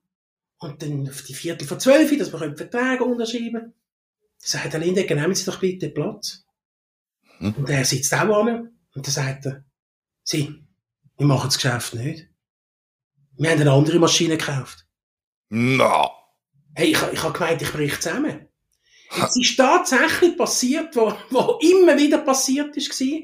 [0.59, 3.75] und dann auf die Viertel vor zwölf, dass wir Verträge unterschreiben können.
[4.39, 6.45] Sagt der Lindecker, nehmen Sie doch bitte Platz.
[7.39, 7.55] Hm.
[7.55, 9.65] Und er sitzt auch an und dann sagt er,
[10.23, 10.65] Sie,
[11.17, 12.29] wir machen das Geschäft nicht.
[13.37, 14.87] Wir haben eine andere Maschine gekauft.
[15.51, 16.11] No.
[16.75, 18.49] Hey, ich, ich habe gemeint, ich brich zusammen.
[19.11, 21.15] Es ist tatsächlich passiert, was
[21.63, 23.21] immer wieder passiert ist, war.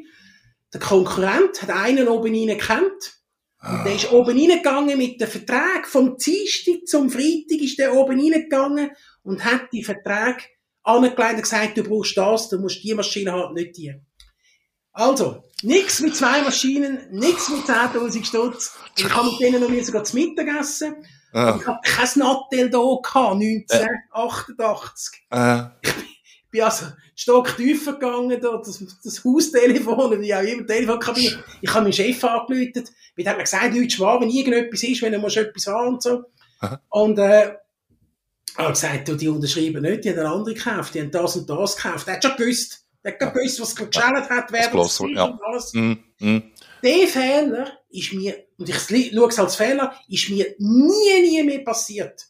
[0.73, 3.21] Der Konkurrent hat einen oben rein gekannt
[3.63, 5.85] und der ist oben reingegangen mit den Verträgen.
[5.85, 8.91] Vom Dienstag zum Freitag ist der oben reingegangen
[9.23, 10.43] und hat die Verträge
[10.85, 13.95] angelegt und gesagt, du brauchst das, du musst die Maschine haben, nicht die.
[14.93, 18.77] Also, nichts mit zwei Maschinen, nichts mit 10.000 Stutz.
[18.97, 20.95] Ich habe mit denen noch nie sogar zu Mittag essen.
[21.33, 21.59] Ah.
[21.59, 25.23] Ich habe kein Nattel da gehabt, 1988.
[25.31, 25.73] Ah.
[25.83, 31.43] Ich bin also Stock tiefer gegangen, da, das, das Haustelefon, wie auch immer, Telefonkabine.
[31.61, 32.85] Ich habe meinen Chef angerufen,
[33.17, 36.03] weil hat mir gesagt, Leute schwamm, wenn irgendetwas ist, wenn du musst etwas haben und
[36.03, 36.23] so.
[36.61, 36.81] Aha.
[36.91, 37.57] Und, äh,
[38.57, 41.37] er hat gesagt, du, die unterschreiben nicht, die haben eine andere gekauft, die haben das
[41.37, 42.07] und das gekauft.
[42.07, 45.25] Er hat schon gewusst, er hat schon gewusst, was geschält hat, wer das, das ja.
[45.25, 45.73] und alles.
[45.75, 46.43] Mm, mm.
[46.83, 51.65] Der Fehler ist mir, und ich schaue es als Fehler, ist mir nie, nie mehr
[51.65, 52.27] passiert.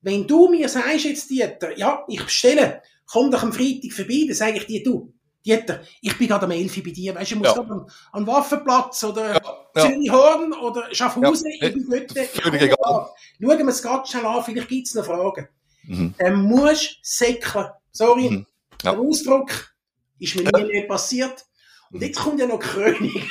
[0.00, 4.34] Wenn du mir sagst jetzt, Dieter, ja, ich bestelle, komm doch am Freitag vorbei, dann
[4.34, 5.14] sage ich dir, du,
[5.46, 7.62] Dieter, ich bin gerade am 11 bei dir, weißt du, ich muss ja.
[7.62, 9.40] an, an Waffenplatz oder ja,
[9.76, 9.82] ja.
[9.82, 11.68] Zürichhorn oder Schaffhausen, ja.
[11.68, 12.28] ich bin dort.
[12.42, 15.48] Schauen wir es ganz schnell an, vielleicht gibt es noch Fragen.
[15.84, 16.14] Mhm.
[16.18, 17.66] Dann musst säckeln.
[17.90, 18.46] Sorry, mhm.
[18.82, 18.92] ja.
[18.92, 19.74] der Ausdruck
[20.18, 21.44] ist mir nie mehr passiert.
[21.90, 23.12] Und jetzt kommt ja noch Krönung.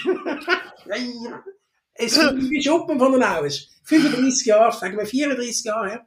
[1.93, 3.51] es wie Schuppen von den Augen.
[3.83, 6.05] 35 Jahre, sagen wir 34 Jahre her.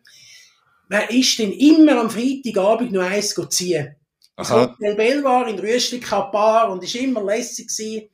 [0.89, 3.97] Wer ist denn immer am Freitagabend noch eins ziehen?
[4.37, 8.11] Das Hotel Belvar in Rüschlik Bar und ist immer lässig gewesen.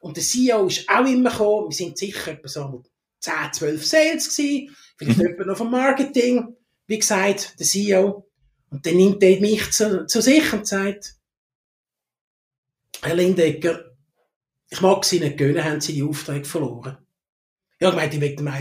[0.00, 1.70] Und der CEO ist auch immer gekommen.
[1.70, 2.82] Wir sind sicher etwa so
[3.20, 4.76] 10, 12 Sales gewesen.
[4.96, 5.26] Vielleicht mhm.
[5.26, 6.56] jemand noch vom Marketing.
[6.92, 8.30] Wie gesagt, der CEO.
[8.68, 11.14] Und dann nimmt er mich zu, zu sich und sagt,
[13.00, 13.96] Herr Lindecker,
[14.68, 16.98] ich mag Sie nicht gönnen, haben Sie die Aufträge verloren.
[17.80, 18.52] Ja, ich meinte, ich will dem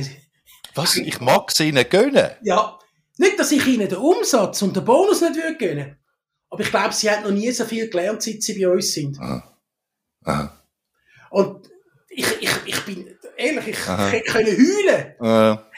[0.75, 0.95] Was?
[0.95, 2.31] Ich mag Sie nicht gönnen?
[2.41, 2.79] Ja.
[3.17, 5.97] Nicht, dass ich Ihnen den Umsatz und den Bonus nicht gönnen würde
[6.49, 9.19] aber ich glaube, sie hat noch nie so viel gelernt, seit sie bei uns sind.
[9.19, 9.57] Ah.
[10.23, 10.65] Aha.
[11.29, 11.69] Und
[12.09, 15.15] ich, ich, ich bin, ehrlich, ich hätte können heulen.
[15.19, 15.71] Aha.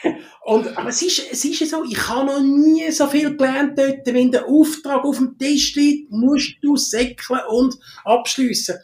[0.44, 4.06] Und, aber es ist, es ist so, ich habe noch nie so viel gelernt dort.
[4.06, 7.74] Wenn der Auftrag auf dem Tisch liegt, musst du säckeln und
[8.04, 8.76] abschliessen.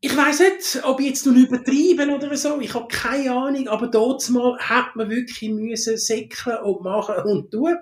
[0.00, 3.86] Ich weiß nicht, ob ich jetzt nun übertrieben oder so, ich habe keine Ahnung, aber
[3.86, 7.76] dort mal hat man wirklich müssen säckeln und machen und tun.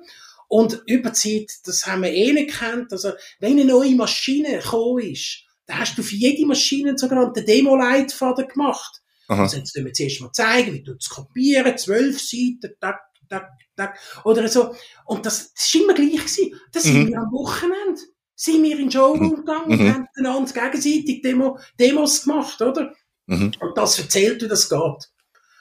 [0.49, 2.93] Und Überzeit, das haben wir eh nicht gekannt.
[2.93, 7.47] Also, wenn eine neue Maschine gekommen ist, dann hast du für jede Maschine einen sogenannten
[7.47, 9.01] Demo-Leitfaden gemacht.
[9.31, 9.43] Aha.
[9.45, 13.99] Also jetzt wir zuerst mal zeigen, wie du es kopieren, zwölf Seiten, tak, tak, tak.
[14.25, 14.75] Oder so.
[15.07, 16.55] Und das, das ist immer gleich gewesen.
[16.73, 17.09] Das sind Mhm.
[17.11, 18.01] wir am Wochenende.
[18.35, 19.95] Sind wir in den Showroom gegangen und Mhm.
[19.95, 22.93] haben einander gegenseitig Demo, Demos gemacht, oder?
[23.27, 23.53] Mhm.
[23.61, 25.11] Und das erzählt, wie das geht.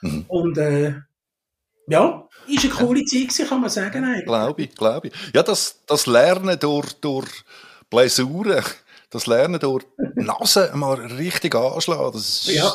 [0.02, 0.24] Mhm.
[0.28, 0.94] Und, äh,
[1.88, 4.24] ja, ist eine coole Zeit kann man sagen, eigentlich.
[4.24, 5.14] Glaube ich, glaube ich.
[5.34, 7.28] Ja, das, das Lernen durch, durch
[7.90, 8.64] Blessuren,
[9.10, 12.72] das Lernen durch Nase mal richtig anschlagen, das ist, Ja.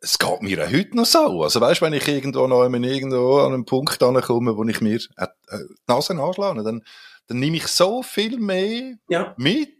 [0.00, 1.42] Es geht mir auch heute noch so.
[1.42, 5.00] Also weißt, wenn ich irgendwo noch ich irgendwo an einen Punkt ankomme, wo ich mir
[5.16, 6.82] äh, äh, die Nase anschlage, dann,
[7.26, 9.34] dann nehme ich so viel mehr Ja.
[9.36, 9.74] mit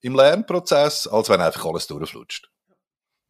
[0.00, 2.50] im Lernprozess, als wenn einfach alles durchflutscht.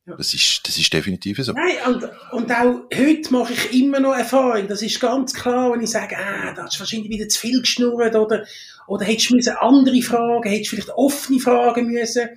[0.07, 0.17] Ja.
[0.17, 1.53] Das ist, das ist definitiv so.
[1.53, 4.69] Nein, und, und auch heute mache ich immer noch Erfahrung.
[4.69, 7.61] Das ist ganz klar, wenn ich sage, ah, da hast du wahrscheinlich wieder zu viel
[7.61, 8.45] geschnurrt oder,
[8.87, 12.29] oder hättest du müssen andere Fragen, hättest du vielleicht offene Fragen müssen.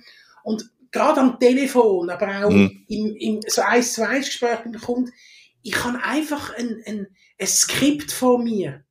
[0.44, 2.84] Und gerade am Telefon, aber auch Mhm.
[2.88, 5.12] im, im so eins zu eins Gespräch mit dem Kunden,
[5.62, 7.06] ich habe einfach ein, ein,
[7.38, 8.84] ein Skript vor mir.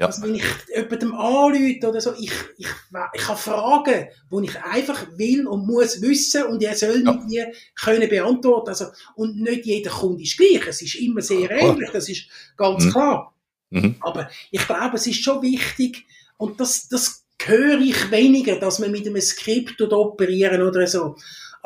[0.00, 0.06] Ja.
[0.06, 0.42] Also wenn ich
[0.74, 2.66] jemandem anrufe oder so, ich, ich,
[3.14, 7.12] ich habe Fragen, die ich einfach will und muss wissen und er soll Ja.
[7.12, 8.70] mit mir können beantworten.
[8.70, 10.66] Also, und nicht jeder Kunde ist gleich.
[10.66, 12.90] Es ist immer sehr Ja, ähnlich, das ist ganz Mhm.
[12.90, 13.34] klar.
[13.70, 13.94] Mhm.
[14.00, 16.04] Aber ich glaube, es ist schon wichtig,
[16.38, 21.14] und das, das höre ich weniger, dass man mit einem Skript operieren oder so.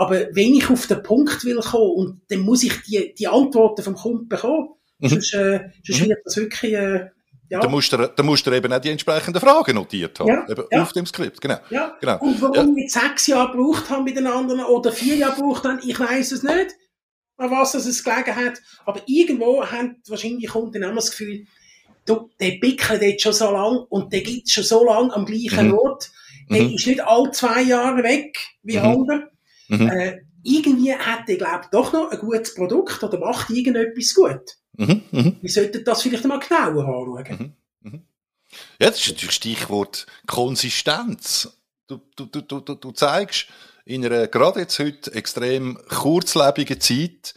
[0.01, 3.83] Aber wenn ich auf den Punkt will kommen, und dann muss ich die, die Antworten
[3.83, 4.69] vom Kunden bekommen.
[5.01, 5.09] Mhm.
[5.09, 6.09] Sonst, äh, sonst Mhm.
[6.11, 7.07] wird das wirklich, äh,
[7.51, 7.61] ja.
[7.61, 10.29] Da musst du, da musst du eben auch die entsprechenden Fragen notiert haben.
[10.29, 10.83] Ja, Eben ja.
[10.83, 11.57] auf dem Skript, genau.
[11.71, 11.97] Ja.
[12.01, 12.19] genau.
[12.21, 16.31] Und warum wir sechs Jahre gebraucht haben miteinander oder vier Jahre gebraucht haben, ich weiß
[16.33, 16.75] es nicht,
[17.39, 18.61] an was es gelegen hat.
[18.85, 21.45] Aber irgendwo haben wahrscheinlich die Kunden immer das Gefühl,
[22.05, 25.69] du, der bickelt jetzt schon so lang und der gibt schon so lang am gleichen
[25.69, 25.75] Mhm.
[25.79, 26.11] Ort.
[26.51, 26.75] Der Mhm.
[26.75, 28.85] ist nicht alle zwei Jahre weg, wie Mhm.
[28.85, 29.31] andere.
[29.69, 29.89] Mhm.
[29.89, 34.57] Äh, irgendwie hat der, glaube ich, doch noch ein gutes Produkt oder macht irgendetwas gut.
[34.77, 35.03] Mhm.
[35.11, 35.37] Mhm.
[35.41, 37.55] Wir sollten das vielleicht mal genauer anschauen.
[38.81, 41.49] Ja, das ist natürlich Stichwort Konsistenz.
[41.87, 43.47] Du, du, du, du, du, zeigst
[43.85, 47.35] in einer gerade jetzt heute extrem kurzlebigen Zeit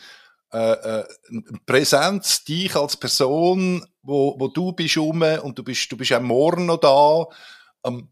[0.54, 5.90] äh, äh, eine Präsenz, dich als Person, wo, wo du bist um und du bist,
[5.92, 7.26] du bist auch morgen noch da.
[7.86, 8.10] Ähm,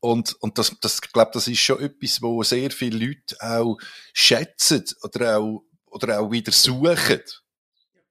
[0.00, 3.76] und, und das, das, glaube, das ist schon etwas, wo sehr viele Leute auch
[4.12, 7.20] schätzen oder auch, oder auch wieder suchen.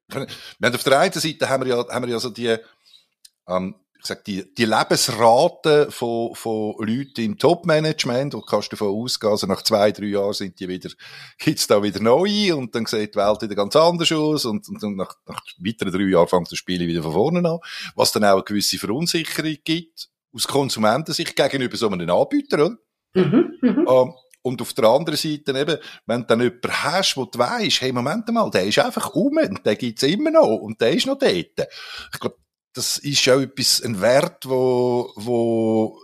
[0.07, 0.27] Wir
[0.63, 2.55] haben auf der einen Seite haben wir ja, haben wir ja so die,
[3.47, 9.31] ähm, ich sag, die, die Lebensrate von, von Leuten im Top-Management, und kannst davon ausgehen,
[9.31, 10.89] also nach zwei, drei Jahren sind die wieder,
[11.37, 14.81] gibt's da wieder neue, und dann sieht die Welt wieder ganz anders aus, und, und
[14.81, 17.59] dann nach, nach weiteren drei Jahren fängt das Spiel wieder von vorne an,
[17.95, 22.77] was dann auch eine gewisse Verunsicherung gibt, aus Konsumentensicht gegenüber so einem Anbieter, oder?
[23.13, 23.53] Mhm.
[23.61, 23.87] Mhm.
[23.89, 27.81] Ähm, und auf der anderen Seite eben, wenn du dann jemanden hast, wo du weisst,
[27.81, 31.07] hey, Moment mal, der ist einfach um und den gibt's immer noch und der ist
[31.07, 31.33] noch dort.
[31.33, 32.37] Ich glaube,
[32.73, 35.99] das ist auch etwas, ein Wert, wo, wo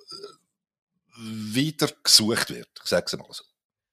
[1.17, 2.67] wieder gesucht wird.
[2.83, 3.43] Ich sag's mal so.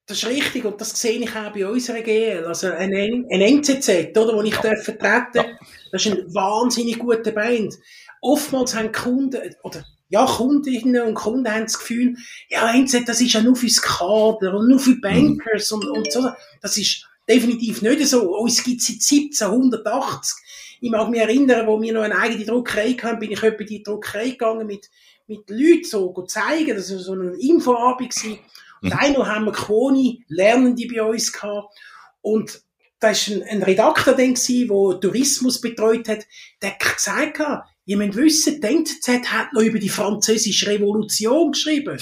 [0.06, 2.44] Das ist richtig und das sehe ich auch bei unserer GL.
[2.44, 5.56] Also ein, N- ein NZZ, oder, wo ich darf vertreten
[5.92, 7.74] das ist ein wahnsinnig guter Band.
[8.20, 12.16] Oftmals haben Kunden, oder ja, Kundinnen und Kunden haben das Gefühl,
[12.48, 16.30] ja, NZ, das ist ja nur fürs Kader und nur für Bankers und, und so.
[16.60, 18.36] Das ist definitiv nicht so.
[18.36, 20.36] Uns gibt es seit 1780.
[20.82, 23.66] Ich mag mich erinnern, wo wir noch eine eigene Druckerei hatten, bin ich etwa in
[23.66, 24.90] die Druckerei gegangen mit,
[25.26, 28.14] mit Leuten so zeigen, das war so eine Infoabend.
[28.24, 28.38] Und
[28.82, 28.92] Mhm.
[28.98, 31.74] einmal haben wir Quoni Lernende bei uns gehabt.
[32.20, 32.62] Und
[33.00, 36.26] da war ein, ein Redakteur der Tourismus betreut hat,
[36.60, 41.52] der hat gesagt, hat, ihr müsst wissen, die NZZ hat noch über die französische Revolution
[41.52, 41.98] geschrieben.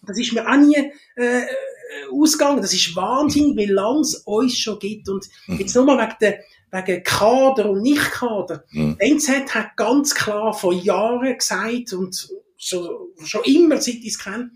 [0.00, 1.42] Und das ist mir auch nie äh,
[2.12, 2.62] ausgegangen.
[2.62, 5.08] Das ist Wahnsinn, wie lange es uns schon gibt.
[5.08, 8.64] Und jetzt nur mal wegen der wegen Kader und Nicht-Kader.
[8.70, 8.98] Mhm.
[9.00, 12.88] Die NZ hat ganz klar vor Jahren gesagt und schon,
[13.24, 14.50] schon immer, seit ich es kenne,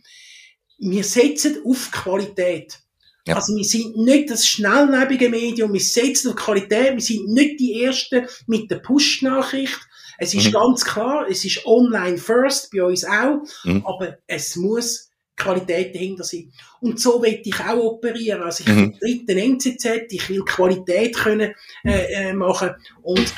[0.79, 2.79] wir setzen auf Qualität.
[3.27, 3.37] Ja.
[3.37, 7.83] Also wir sind nicht das schnelllebige Medium, wir setzen auf Qualität, wir sind nicht die
[7.83, 9.79] Ersten mit der Push-Nachricht.
[10.23, 10.53] Es ist Mhm.
[10.53, 13.85] ganz klar, es ist online first, bei uns auch, Mhm.
[13.85, 16.53] aber es muss Qualität dahinter sein.
[16.81, 18.41] Und so will ich auch operieren.
[18.41, 18.93] Also ich Mhm.
[18.93, 21.53] vertrete den NZZ, ich will Qualität können
[21.85, 22.71] äh, äh, machen
[23.03, 23.35] und,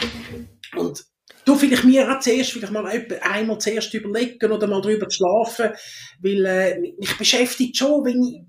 [0.77, 1.05] und
[1.47, 2.87] du vielleicht mir auch zuerst vielleicht mal
[3.23, 5.71] einmal zuerst überlegen oder mal drüber schlafen,
[6.21, 8.41] weil äh, mich beschäftigt schon, wenn ich,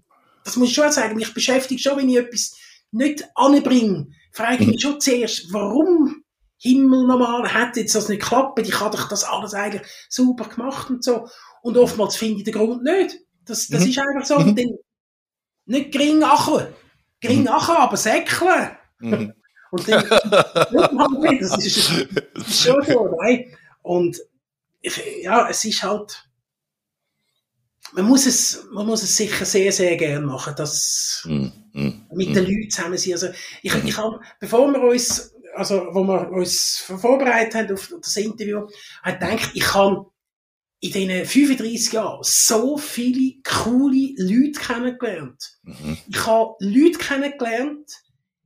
[0.43, 2.53] das muss ich schon sagen, mich beschäftigt schon, wenn ich etwas
[2.91, 6.24] nicht anbringe, frage ich mich schon zuerst, warum
[6.57, 10.89] Himmel normal hat jetzt das nicht geklappt, ich habe doch das alles eigentlich super gemacht
[10.89, 11.27] und so.
[11.61, 13.17] Und oftmals finde ich den Grund nicht.
[13.45, 13.89] Das, das Mhm.
[13.89, 14.39] ist einfach so.
[14.39, 14.49] Mhm.
[14.49, 14.77] Und dann
[15.65, 16.67] nicht gering achen.
[17.19, 17.47] Gering Mhm.
[17.47, 18.71] achen, aber säckeln.
[18.99, 19.33] Mhm.
[19.71, 23.53] Und dann, das ist, das ist schon so, nein.
[23.81, 24.17] Und,
[24.81, 26.23] ich, ja, es ist halt,
[27.93, 32.29] man muss es, man muss es sicher sehr, sehr gern machen, dass mm, mm, mit
[32.29, 32.33] mm.
[32.33, 33.13] den Leuten zusammen sein.
[33.13, 33.27] Also,
[33.63, 33.87] ich, mhm.
[33.87, 38.67] ich habe, bevor wir uns, also, wo wir uns vorbereitet haben auf das Interview,
[39.05, 40.05] ich gedacht, ich kann
[40.81, 45.57] in diesen 35 Jahren so viele coole Leute kennengelernt.
[45.63, 45.97] Mhm.
[46.07, 47.91] Ich habe Leute kennengelernt,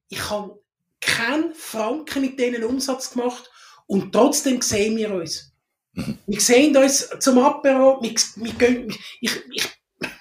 [0.10, 0.60] ich habe
[1.02, 3.50] keinen Franken mit denen Umsatz gemacht
[3.88, 5.54] und trotzdem sehen wir uns.
[5.94, 6.18] Mhm.
[6.28, 9.68] Wir sehen uns zum Apero, wir, wir gehen, ich, ich,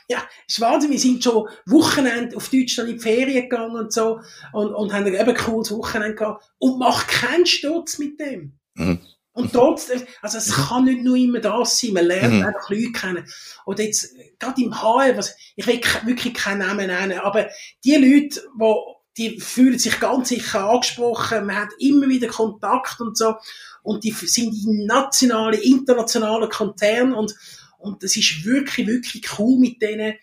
[0.09, 4.21] ja, ist Wahnsinn, wir sind schon Wochenende auf Deutschland in die Ferien gegangen und so
[4.53, 8.59] und, und haben eben ein cooles Wochenende gehabt und macht keinen Sturz mit dem.
[8.75, 9.01] Mhm.
[9.33, 10.63] Und trotzdem, also es mhm.
[10.63, 12.47] kann nicht nur immer das sein, man lernt mhm.
[12.47, 13.25] einfach Leute kennen.
[13.67, 17.49] Oder jetzt, gerade im HR, was, ich will wirklich keinen Namen nennen, aber
[17.85, 23.19] die Leute, die die fühlen sich ganz sicher angesprochen, man hat immer wieder Kontakt und
[23.19, 23.35] so,
[23.83, 27.35] und die sind in nationalen, internationalen Konzernen und,
[27.79, 30.15] und es ist wirklich, wirklich cool mit denen,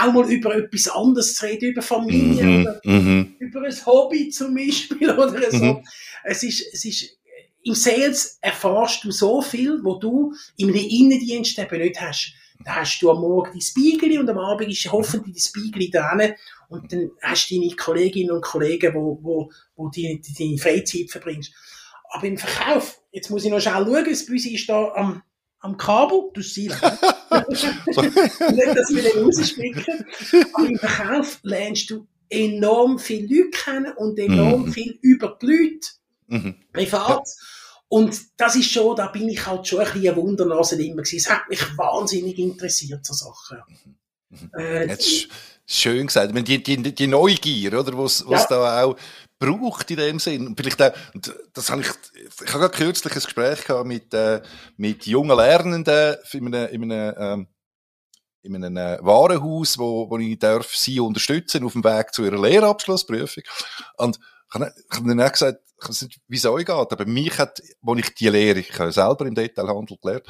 [0.00, 3.36] auch mal über etwas anderes zu reden, über Familie mhm, oder mhm.
[3.38, 5.64] über ein Hobby zum Beispiel oder so.
[5.64, 5.84] Mhm.
[6.24, 7.18] Es ist, es ist,
[7.62, 12.32] im Sales erfährst du so viel, wo du einem Innendienst eben nicht hast.
[12.64, 16.32] Da hast du am Morgen die Spiegel und am Abend ist hoffentlich die Spiegel dran
[16.68, 21.10] und dann hast du deine Kolleginnen und Kollegen, wo, wo, wo die, die, deine Freizeit
[21.10, 21.52] verbringst.
[22.10, 25.22] Aber im Verkauf, jetzt muss ich noch schnell schauen, das Büsi ist da am,
[25.62, 26.76] am Kabel, du siehst
[27.30, 30.04] Nicht, dass wir den rausspicken.
[30.52, 34.72] Aber im Verkauf lernst du enorm viele Leute kennen und enorm mhm.
[34.72, 35.88] viel über die Leute.
[36.26, 36.54] Mhm.
[36.72, 37.26] Privat.
[37.26, 37.34] Ja.
[37.88, 41.16] Und das ist schon, da bin ich halt schon ein bisschen eine Wundernase immer gewesen.
[41.16, 43.58] Es hat mich wahnsinnig interessiert, so Sachen.
[44.30, 44.50] Mhm.
[44.58, 45.28] Äh, Jetzt
[45.66, 46.32] schön gesagt.
[46.48, 48.46] Die, die, die Neugier, oder, was, was ja.
[48.48, 48.96] da auch
[49.42, 50.54] braucht in dem Sinn.
[50.56, 51.88] Vielleicht auch, und das habe ich,
[52.24, 54.40] ich habe gerade kürzlich ein Gespräch gehabt mit, äh,
[54.76, 57.46] mit jungen Lernenden in einem, in einem, ähm,
[58.42, 62.40] in einem äh, Warenhaus, wo, wo ich darf sie unterstützen auf dem Weg zu ihrer
[62.40, 63.44] Lehrabschlussprüfung.
[63.96, 66.70] Und ich habe, ich habe dann auch gesagt, ich weiß nicht, wie es euch geht,
[66.74, 70.26] aber mich hat, wo ich die Lehre, ich habe selber im Detailhandel gelernt,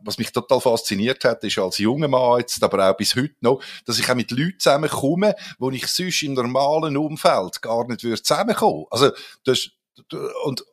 [0.00, 3.62] was mich total fasziniert hat, ist als junger Mann jetzt, aber auch bis heute noch,
[3.86, 8.22] dass ich auch mit Leuten zusammenkomme, wo ich sonst im normalen Umfeld gar nicht würde
[8.22, 8.86] zusammenkommen.
[8.90, 9.10] Also,
[9.44, 9.70] das,
[10.44, 10.64] und,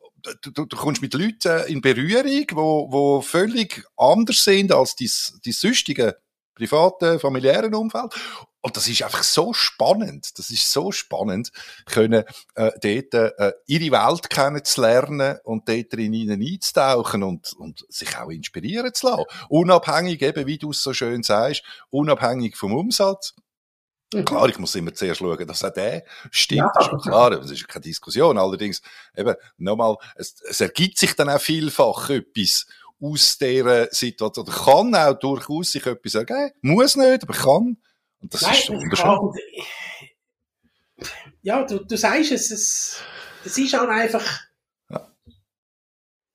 [0.42, 5.08] Du, du, du kommst mit Leuten in Berührung, wo, wo völlig anders sind als die,
[5.44, 6.16] die süchtige
[6.56, 8.12] privaten, familiären Umfeld.
[8.66, 10.36] Und das ist einfach so spannend.
[10.40, 11.52] Das ist so spannend,
[11.84, 12.24] können
[12.56, 18.28] äh, dort äh, ihre Welt kennenzulernen und dort in ihnen einzutauchen und, und sich auch
[18.28, 19.22] inspirieren zu lassen.
[19.50, 23.34] Unabhängig, eben wie du es so schön sagst, unabhängig vom Umsatz.
[24.12, 24.24] Mhm.
[24.24, 26.02] Klar, ich muss immer zuerst schauen, dass auch der
[26.32, 26.62] stimmt.
[26.62, 26.72] Ja.
[26.74, 28.36] Das ist klar, das ist keine Diskussion.
[28.36, 28.82] Allerdings,
[29.16, 32.66] eben, nochmal, es, es ergibt sich dann auch vielfach etwas
[33.00, 34.46] aus dieser Situation.
[34.46, 36.50] Kann auch durchaus sich etwas ergeben.
[36.62, 37.76] Muss nicht, aber kann.
[38.20, 39.32] Und das Nein, ist wunderschön.
[41.42, 43.00] Ja, du, du sagst es, es,
[43.44, 44.40] es ist auch einfach,
[44.90, 45.12] ja.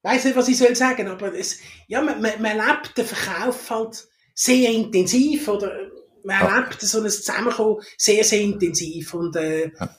[0.04, 3.70] weiß nicht, was ich soll sagen, aber es, ja, man, man, man lebt den Verkauf
[3.70, 5.90] halt sehr intensiv oder
[6.24, 6.48] man ja.
[6.48, 9.98] erlebt so ein Zusammenkommen sehr, sehr intensiv und, äh, ja.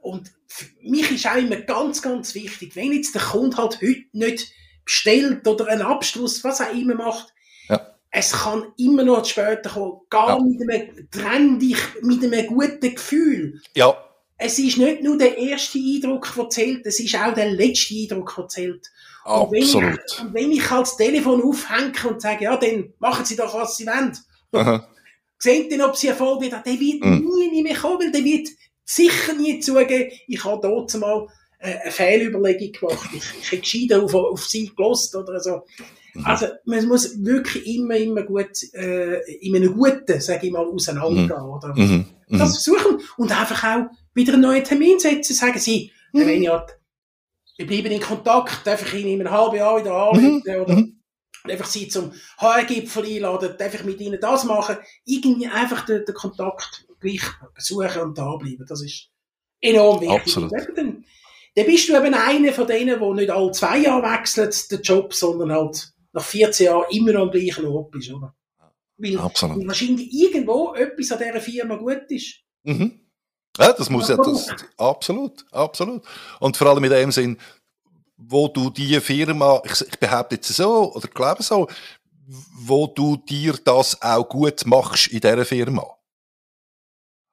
[0.00, 4.04] und für mich ist auch immer ganz, ganz wichtig, wenn jetzt der Kunde halt heute
[4.12, 4.50] nicht
[4.84, 7.34] bestellt oder einen Abschluss, was auch immer macht,
[8.10, 10.42] es kann immer noch später kommen, gar ja.
[10.42, 13.60] mit einem, trenn dich mit einem guten Gefühl.
[13.74, 13.96] Ja.
[14.38, 18.34] Es ist nicht nur der erste Eindruck, der zählt, es ist auch der letzte Eindruck,
[18.36, 18.90] der zählt.
[19.24, 19.44] Absolut.
[19.44, 23.24] Und wenn, ich, und wenn ich halt das Telefon aufhänge und sage, ja, dann machen
[23.24, 24.16] Sie doch, was Sie wollen.
[24.52, 24.88] Aha.
[25.38, 27.28] Sehen dann, ob Sie Erfolg haben, der wird mhm.
[27.34, 28.48] nie, nie mehr kommen, weil der wird
[28.84, 31.26] sicher nie zugeben, ich habe dort mal
[31.58, 33.10] eine Fehlüberlegung gemacht.
[33.14, 35.62] Ich, ich hätte gescheiter auf, auf Sie gelost oder so.
[36.14, 36.24] Mhm.
[36.26, 41.28] Also man muss wirklich immer, immer gut, äh, in einem guten, sage ich mal, auseinandergehen.
[41.28, 41.50] Mhm.
[41.50, 41.74] Oder?
[41.74, 42.06] Mhm.
[42.28, 42.38] mhm.
[42.38, 46.26] Das versuchen und einfach auch wieder einen neuen Termin setzen, sagen sie, mhm.
[46.26, 46.66] wenn ja,
[47.56, 50.60] wir bleiben in Kontakt, einfach in einem halben Jahr wieder anrufen mhm.
[50.62, 50.84] oder
[51.44, 56.86] einfach sie zum HR-Gipfel einladen, einfach mit ihnen das machen, irgendwie einfach den, den Kontakt
[57.00, 57.22] gleich
[57.58, 58.64] suchen und da bleiben.
[58.68, 59.10] Das ist
[59.60, 60.18] enorm wichtig.
[60.18, 60.52] Absolut.
[61.56, 65.14] Dann, bist du eben einer von denen, der nicht alle zwei Jahre wechselt, den Job,
[65.14, 68.34] sondern halt nach 14 Jahren immer noch am gleichen Ort bist, oder?
[68.98, 69.58] Weil, Absolut.
[69.58, 72.36] weil wahrscheinlich irgendwo etwas an dieser Firma gut ist.
[72.62, 73.00] Mhm.
[73.58, 76.02] Ja, das muss ja, das, absolut, absolut.
[76.40, 77.38] Und vor allem in dem Sinn,
[78.16, 81.68] wo du die Firma, ich, ich behaupte jetzt so, oder glaube so,
[82.58, 85.86] wo du dir das auch gut machst in dieser Firma.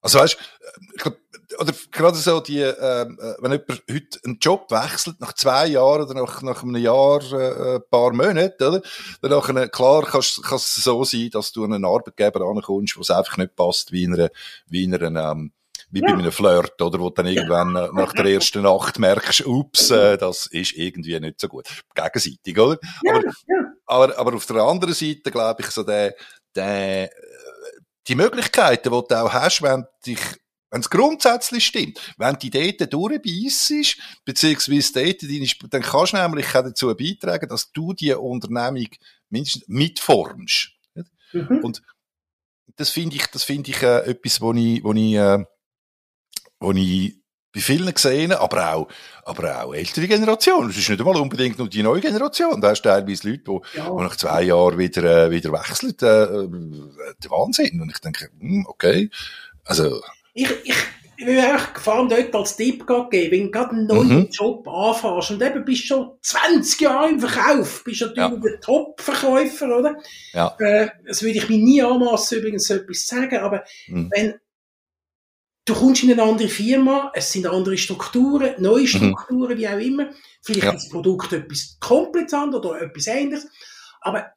[0.01, 0.38] Also weißt,
[0.95, 1.17] ich glaub,
[1.60, 6.04] oder gerade so die, ähm, äh, wenn jemand heute einen Job wechselt, nach zwei Jahren
[6.04, 8.82] oder nach, nach einem Jahr, äh, ein paar Monate, oder?
[9.22, 13.10] Dann nachher, klar, kann es so sein, dass du an einen Arbeitgeber ankommst, wo es
[13.10, 14.30] einfach nicht passt, wie in einer,
[14.68, 15.51] wie in einer, ähm,
[15.89, 16.08] wie ja.
[16.08, 17.91] bei einem Flirt, oder wo du dann irgendwann ja.
[17.93, 21.68] nach der ersten Nacht merkst, ups, äh, das ist irgendwie nicht so gut.
[21.95, 22.78] Gegenseitig, oder?
[23.04, 23.34] Ja, aber,
[23.86, 26.16] aber, aber auf der anderen Seite, glaube ich, so der,
[26.56, 27.10] der,
[28.08, 30.20] die Möglichkeiten, die du auch hast, wenn dich
[30.74, 33.95] wenn es grundsätzlich stimmt, wenn die dort durchbeißt,
[34.26, 38.88] beziehungsweise deine, dann kannst du nämlich auch dazu beitragen, dass du die Unternehmung
[39.30, 40.71] mindestens mitformst.
[41.32, 41.59] Mhm.
[41.61, 41.84] Und
[42.76, 45.45] das finde ich, das finde ich äh, etwas, wo ich, wo ich, äh,
[46.59, 47.17] wo ich
[47.53, 48.88] bei vielen gesehen, aber auch,
[49.26, 50.71] aber auch ältere Generationen.
[50.71, 52.59] Es ist nicht einmal unbedingt nur die neue Generation.
[52.59, 53.91] Da hast du teilweise Leute, die, ja.
[53.91, 55.95] die nach zwei Jahren wieder, äh, wieder wechseln.
[56.01, 57.80] Äh, äh, der Wahnsinn.
[57.80, 59.11] Und ich denke, hm, okay.
[59.65, 60.01] Also,
[60.34, 60.75] ich, ich,
[61.15, 64.29] ich will einfach gefahren dort als Tipp geben, wenn du gerade einen neuen mhm.
[64.31, 68.36] Job anfährst und eben bist schon 20 Jahre im Verkauf, bist natürlich ja.
[68.36, 69.97] der Top-Verkäufer, oder?
[70.34, 70.55] Ja.
[70.59, 74.09] Äh, das würde ich mir nie anmassen, übrigens so etwas zu sagen, aber mhm.
[74.13, 74.34] wenn
[75.65, 78.88] du kommst in eine andere Firma, es sind andere Strukturen, neue mhm.
[78.88, 79.57] Strukturen, mhm.
[79.57, 80.09] wie auch immer,
[80.41, 80.73] vielleicht ja.
[80.73, 83.47] ist das Produkt etwas komplett anderes oder etwas ähnliches,
[84.01, 84.34] aber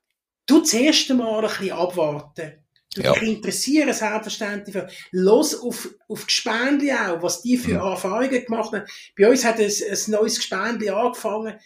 [0.46, 2.65] du zuerst einmal ein bisschen abwarten
[2.96, 3.12] Du ja.
[3.12, 4.88] dich interessieren selbstverständlich für.
[5.10, 7.90] Los auf, auf Gespendli auch, was die für mhm.
[7.90, 8.86] Erfahrungen gemacht haben.
[9.18, 11.58] Bei uns hat ein, ein neues Gespendli angefangen.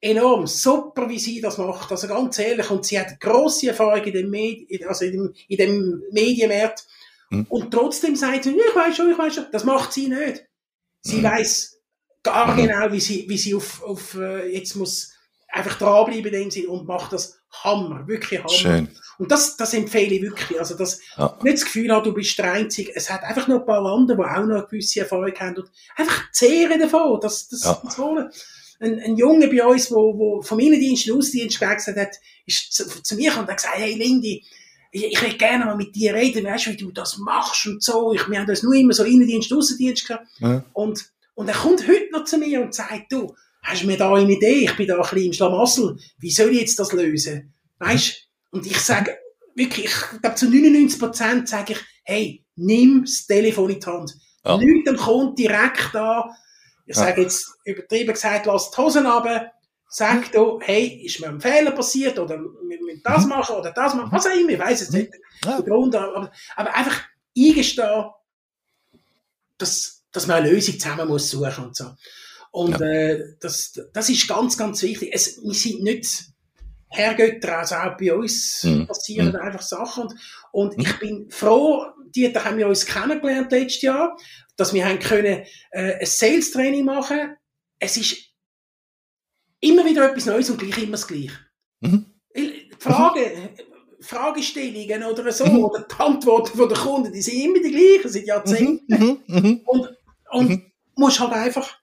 [0.00, 1.90] Enorm, super, wie sie das macht.
[1.90, 5.58] Also ganz ehrlich, und sie hat grosse Erfahrung in dem, Medi also in dem, in
[5.58, 6.86] dem Medienmarkt.
[7.28, 7.46] Mhm.
[7.50, 9.46] Und trotzdem sagt sie, ich weiß schon, ich weiß schon.
[9.52, 10.46] Das macht sie nicht.
[11.02, 11.24] Sie mhm.
[11.24, 11.78] weiß
[12.22, 12.62] gar mhm.
[12.62, 15.12] genau, wie sie, wie sie auf, auf äh, jetzt muss
[15.48, 18.48] einfach dranbleiben in dem Sinn und macht das Hammer, wirklich Hammer.
[18.48, 18.88] Schön.
[19.20, 20.58] Und das, das empfehle ich wirklich.
[20.58, 21.38] Also, dass ja.
[21.42, 22.90] nicht das Gefühl hat, du bist der Einzige.
[22.96, 25.70] Es hat einfach noch ein paar andere, die auch noch eine gewisse Erfahrung haben und
[25.94, 27.82] einfach zehren davon, das, das, ja.
[27.84, 28.30] das wollen.
[28.80, 32.16] Ein, ein Junge bei uns, wo, wo vom Innendienst in den Außendienst gewechselt hat,
[32.46, 34.42] ist zu, zu mir gekommen und hat gesagt, hey Lindy,
[34.90, 37.82] ich, ich will gerne mal mit dir reden, weißt du, wie du das machst und
[37.82, 38.14] so.
[38.14, 40.26] Ich, wir haben das nur immer so Innendienst, Außendienst gehabt.
[40.38, 40.64] Ja.
[40.72, 44.14] Und, und er kommt heute noch zu mir und sagt, du, hast du mir da
[44.14, 44.64] eine Idee?
[44.64, 45.98] Ich bin da ein bisschen im Schlamassel.
[46.18, 47.52] Wie soll ich jetzt das lösen?
[47.78, 49.16] Weißt Und ich sage,
[49.54, 54.14] wirklich, ich glaube, zu 99 Prozent sage ich, hey, nimm das Telefon in die Hand.
[54.44, 54.54] Ja.
[54.54, 56.30] Leute dem Kunden direkt an.
[56.86, 57.04] Ich ja.
[57.04, 59.52] sage jetzt, übertrieben gesagt, lass die Hosen runter.
[59.92, 63.30] Sag du, hey, ist mir ein Fehler passiert oder wir müssen das mhm.
[63.30, 65.12] machen oder das machen, was auch immer, ich weiß es nicht.
[65.44, 65.60] Ja.
[65.60, 67.02] Grund, aber, aber einfach
[67.36, 68.04] eingestehen,
[69.58, 71.90] dass, dass man eine Lösung zusammen muss suchen und so.
[72.52, 72.86] Und ja.
[72.86, 75.10] äh, das, das ist ganz, ganz wichtig.
[75.12, 76.29] Es, wir sind nicht
[76.90, 78.86] Herrgötter, also auch bei uns mhm.
[78.86, 79.36] passieren mhm.
[79.36, 80.04] einfach Sachen.
[80.04, 80.14] Und,
[80.52, 80.84] und mhm.
[80.84, 84.16] ich bin froh, die, da haben wir uns kennengelernt letztes Jahr,
[84.56, 87.36] dass wir haben können äh, ein Sales-Training machen.
[87.78, 88.16] Es ist
[89.60, 91.38] immer wieder etwas Neues und gleich immer das Gleiche.
[91.80, 92.06] Mhm.
[92.78, 93.50] Frage,
[94.00, 95.64] Fragestellungen oder so, mhm.
[95.64, 98.84] oder die Antworten von der Kunden, die sind immer die gleichen, seit Jahrzehnten.
[98.92, 99.22] Mhm.
[99.26, 99.60] mhm.
[99.64, 99.88] Und,
[100.30, 100.62] und
[100.96, 101.79] musst halt einfach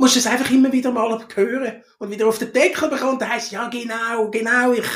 [0.00, 3.18] musst es einfach immer wieder mal hören und wieder auf den Deckel bekommen.
[3.18, 4.86] Da heisst ja genau, genau, ich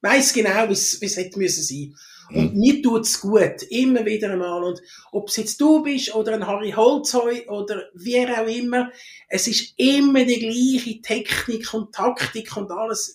[0.00, 1.94] weiß genau, wie es hätte müssen sein.
[2.34, 2.60] Und mhm.
[2.60, 4.64] mir tut's gut, immer wieder einmal.
[4.64, 4.82] Und
[5.12, 8.90] ob es jetzt du bist oder ein Harry Holzheu oder wer auch immer,
[9.28, 13.14] es ist immer die gleiche Technik und Taktik und alles.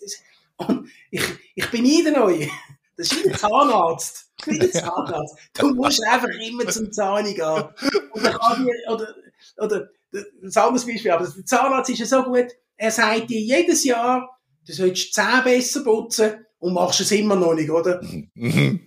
[0.55, 1.23] Und ich,
[1.55, 2.47] ich der Neue.
[2.95, 4.31] Das ist wie der Zahnarzt.
[4.45, 5.35] Wie der Zahnarzt.
[5.55, 7.63] Du musst einfach immer zum Zahn gehen.
[8.11, 9.13] Und dann kann dir, oder,
[9.57, 12.47] oder, ein anderes Beispiel, aber der Zahnarzt ist ja so gut,
[12.77, 17.53] er sagt dir jedes Jahr, du sollst Zähne besser putzen und machst es immer noch
[17.53, 18.01] nicht, oder?
[18.01, 18.79] ich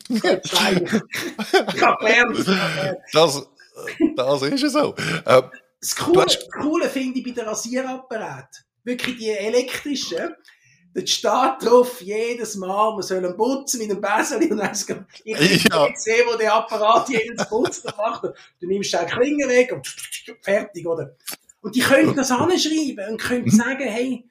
[1.83, 2.49] habe gelernt.
[3.13, 3.47] Das,
[4.17, 4.95] das ist ja so.
[5.25, 5.43] Äh,
[5.81, 6.51] das Coole, hast...
[6.53, 8.65] Coole finde ich bei den Rasierapparat.
[8.85, 10.35] Wirklich die elektrischen.
[10.93, 15.65] Dort steht drauf, jedes Mal, man soll ihn putzen mit einem Besen und dann ich
[15.65, 15.89] ja.
[15.95, 18.25] sehe, wo der Apparat jedes Putzen macht.
[18.61, 19.87] Du nimmst den Klinge weg und
[20.43, 21.17] fertig, oder?
[21.61, 23.51] Und die können das anschreiben und können mhm.
[23.51, 24.29] sagen, hey,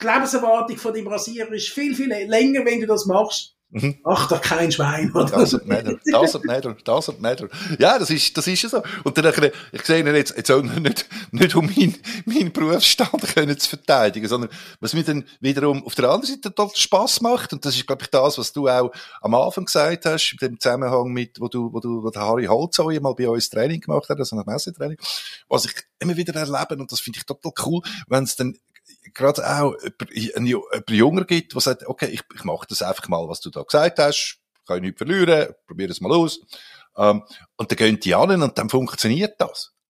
[0.00, 3.56] die Lebenserwartung von dem Rasierer ist viel, viel länger, wenn du das machst.
[3.70, 3.98] Mhm.
[4.04, 5.26] Ach, da kein Schwein, oder?
[5.26, 7.48] Doesn't matter, doesn't matter, doesn't matter.
[7.78, 8.82] Ja, das ist, das ist ja so.
[9.04, 11.94] Und dann, ich sehe ihn jetzt, jetzt auch nicht, nicht um meinen,
[12.24, 14.50] meinen Berufsstand können zu verteidigen, sondern
[14.80, 18.02] was mir dann wiederum auf der anderen Seite total Spass macht, und das ist, glaube
[18.02, 18.90] ich, das, was du auch
[19.20, 22.46] am Anfang gesagt hast, in dem Zusammenhang mit, wo du, wo du, wo der Harry
[22.46, 24.96] Holzow mal bei uns Training gemacht hat, also ein Messetraining,
[25.46, 28.56] was ich immer wieder erlebe, und das finde ich total cool, wenn es dann
[29.14, 29.74] gerade auch
[30.12, 33.62] jemand Jünger gibt, der sagt, okay, ich, ich mache das einfach mal, was du da
[33.62, 36.40] gesagt hast, kann ich nicht verlieren, probiere es mal aus.
[36.96, 37.24] Ähm,
[37.56, 39.72] und dann gehen die an und dann funktioniert das.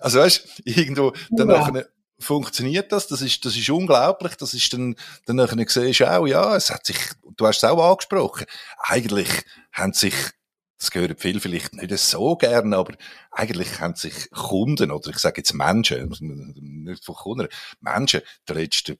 [0.00, 1.58] Also weißt, irgendwo, dann ja.
[1.58, 1.86] nachher,
[2.18, 6.26] funktioniert das, das ist, das ist unglaublich, das ist dann, dann nachher siehst du auch,
[6.26, 6.98] ja, es hat sich,
[7.36, 8.46] du hast es auch angesprochen,
[8.78, 9.28] eigentlich
[9.72, 10.14] haben sich
[10.78, 12.94] das gehört viel vielleicht nicht so gerne, aber
[13.30, 16.14] eigentlich haben sich Kunden, oder ich sage jetzt Menschen,
[16.60, 17.48] nicht von Kunden,
[17.80, 18.98] Menschen die letzten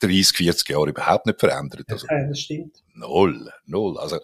[0.00, 1.84] 30, 40 Jahre überhaupt nicht verändert.
[1.90, 2.82] Also, ja, das stimmt.
[2.94, 3.96] Null, null.
[3.98, 4.18] Also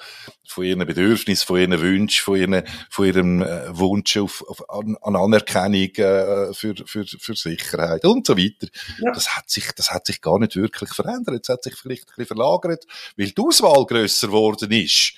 [0.48, 4.96] von ihren Bedürfnissen, von ihren Wünschen, von, ihren, von ihrem äh, Wunsch auf, auf, an,
[5.00, 8.66] an Anerkennung äh, für, für, für Sicherheit und so weiter.
[9.00, 9.12] Ja.
[9.12, 11.42] Das, hat sich, das hat sich gar nicht wirklich verändert.
[11.42, 12.84] Es hat sich vielleicht ein bisschen verlagert,
[13.16, 15.14] weil die Auswahl grösser geworden ist.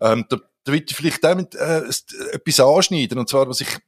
[0.00, 1.82] Ähm, da, da will ich vielleicht damit äh,
[2.32, 3.18] etwas anschneiden.
[3.18, 3.78] Und zwar, was ich,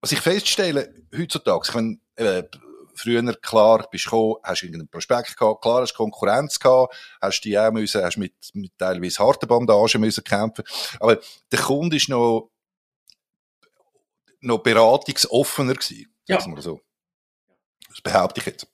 [0.00, 2.42] was ich feststelle, heutzutage, ich meine, äh,
[2.94, 7.58] früher, klar, bist du gekommen, hast irgendeinen Prospekt gehabt, klar, hast Konkurrenz gehabt, hast die
[7.58, 10.64] auch müssen, hast mit, mit teilweise harten Bandagen müssen kämpfen.
[11.00, 11.18] Aber
[11.50, 12.50] der Kunde ist noch,
[14.40, 16.12] noch beratungsoffener gewesen.
[16.28, 16.46] Ja.
[16.46, 16.80] Mal so.
[17.88, 18.66] Das behaupte ich jetzt.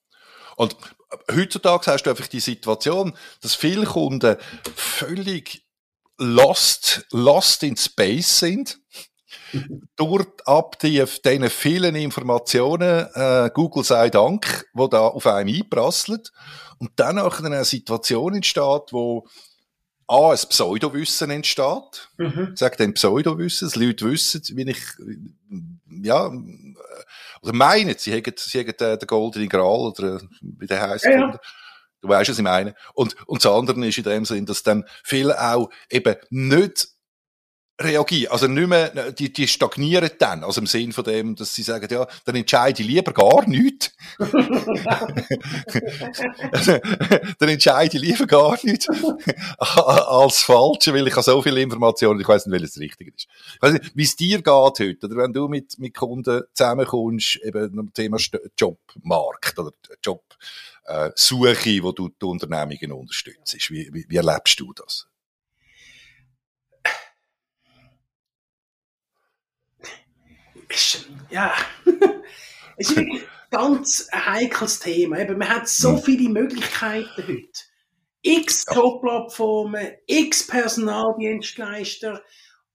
[0.56, 0.76] Und
[1.30, 4.36] heutzutage hast du einfach die Situation, dass viele Kunden
[4.74, 5.67] völlig
[6.18, 8.78] lost, lost in space sind.
[9.96, 16.22] Dort ab die, diesen vielen Informationen, äh, Google sei Dank, wo da auf einem einprasseln.
[16.78, 19.26] Und dann auch eine Situation entsteht, wo
[20.06, 22.08] A, ein Pseudowissen entsteht.
[22.16, 22.50] Mhm.
[22.52, 24.82] Ich sage dann Pseudowissen, dass Leute wissen, wie ich,
[26.02, 26.30] ja,
[27.42, 31.04] oder meinen, sie hätten, sie hätten den goldenen Gral, oder wie der heisst.
[31.04, 31.40] Ja, ja.
[32.00, 32.74] Du weißt, was ich meine.
[32.94, 36.88] Und, und das andere ist in dem Sinn, dass dann viele auch eben nicht
[37.80, 41.62] reagieren, also nicht mehr, die, die stagnieren dann, also im Sinn von dem, dass sie
[41.62, 43.92] sagen, ja, dann entscheide ich lieber gar nichts.
[47.38, 48.88] dann entscheide ich lieber gar nichts
[49.58, 53.28] als falsche, weil ich habe so viele Informationen, ich weiß nicht, welches das Richtige ist.
[53.62, 57.72] Ich nicht, wie es dir geht heute, oder wenn du mit, mit Kunden zusammenkommst, eben
[57.72, 58.18] zum Thema
[58.58, 59.70] Jobmarkt oder
[60.02, 60.24] Job,
[60.88, 63.54] äh, Suche, wo du die Unternehmungen unterstützt.
[63.70, 65.06] Wie, wie, wie erlebst du das?
[71.30, 71.54] Ja,
[72.76, 73.20] es ist ein
[73.50, 75.18] ganz heikles Thema.
[75.18, 76.02] Eben, man hat so hm.
[76.02, 77.60] viele Möglichkeiten heute.
[78.22, 82.22] X Jobplattformen, X Personaldienstleister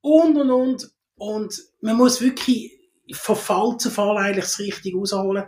[0.01, 0.91] und und und.
[1.15, 2.71] Und man muss wirklich
[3.11, 5.45] von Fall zu Fall eigentlich das Richtige rausholen.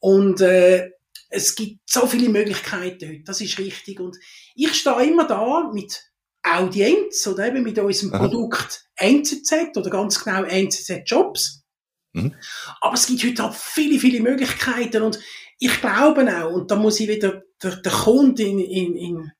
[0.00, 0.90] Und äh,
[1.28, 4.00] es gibt so viele Möglichkeiten heute, das ist richtig.
[4.00, 4.16] Und
[4.54, 6.10] ich stehe immer da mit
[6.42, 8.18] Audienz oder eben mit unserem Aha.
[8.26, 11.64] Produkt NZZ oder ganz genau NZZ Jobs.
[12.12, 12.34] Mhm.
[12.80, 15.18] Aber es gibt heute auch viele, viele Möglichkeiten und
[15.58, 19.32] ich glaube auch, und da muss ich wieder den, den Kunden in, in, in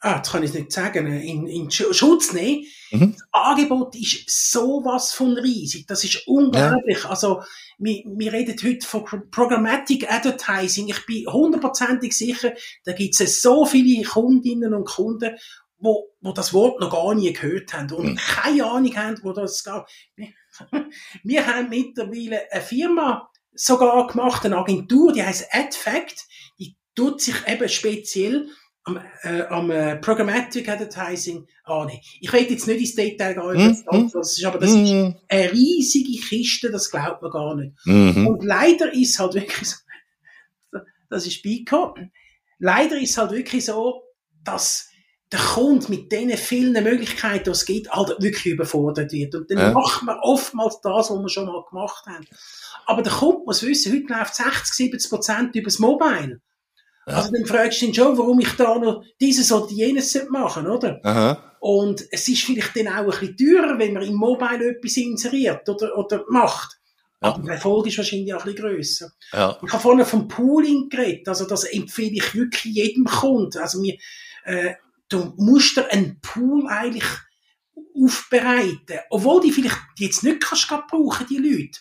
[0.00, 2.64] ah, jetzt kann ich es nicht sagen, in, in Schutz nehmen.
[2.90, 3.12] Mhm.
[3.12, 5.86] Das Angebot ist sowas von riesig.
[5.86, 7.02] Das ist unglaublich.
[7.02, 7.10] Ja.
[7.10, 7.42] Also,
[7.78, 10.88] wir, wir reden heute von Programmatic Advertising.
[10.88, 12.52] Ich bin hundertprozentig sicher,
[12.84, 15.36] da gibt es so viele Kundinnen und Kunden,
[15.78, 18.16] wo, wo das Wort noch gar nie gehört haben und mhm.
[18.16, 19.82] keine Ahnung haben, wo das geht.
[20.14, 20.28] Wir,
[21.22, 26.26] wir haben mittlerweile eine Firma sogar gemacht, eine Agentur, die heißt AdFact,
[26.58, 28.48] die tut sich eben speziell
[28.86, 32.00] am, äh, am äh, Programmatic Advertising annehmen.
[32.20, 34.84] Ich will jetzt nicht ins Detail gehen, mm, das ist, aber das mm.
[34.84, 35.16] ist mhm.
[35.28, 37.74] eine riesige Kiste, das glaubt man gar nicht.
[37.84, 38.26] Mm.
[38.26, 39.76] Und leider ist halt wirklich so,
[41.10, 41.96] das ist Bico,
[42.58, 44.02] leider ist halt wirklich so,
[44.44, 44.88] dass
[45.32, 49.34] der Kunde mit den vielen Möglichkeiten, die es gibt, halt wirklich überfordert wird.
[49.34, 49.72] Und dann ja.
[49.72, 52.24] macht man oftmals das, was wir schon mal gemacht haben.
[52.86, 56.40] Aber der Kunde muss wissen, heute läuft 60, 70 Prozent übers Mobile.
[57.06, 57.14] Ja.
[57.14, 61.00] Also dann fragst du ihn schon, warum ich da noch dieses oder jenes machen oder?
[61.04, 61.56] Aha.
[61.60, 65.68] Und es ist vielleicht dann auch ein bisschen teurer, wenn man im Mobile etwas inseriert
[65.68, 66.78] oder, oder macht.
[67.22, 67.28] Ja.
[67.28, 69.12] Aber der Erfolg ist wahrscheinlich auch ein bisschen grösser.
[69.32, 69.58] Ja.
[69.64, 73.58] Ich habe vorhin vom Pooling geredet, also das empfehle ich wirklich jedem Kunden.
[73.58, 73.96] Also wir,
[74.44, 74.74] äh,
[75.08, 77.06] du musst dir einen Pool eigentlich
[77.94, 81.78] aufbereiten, obwohl die vielleicht jetzt nicht kannst brauchen, die Leute.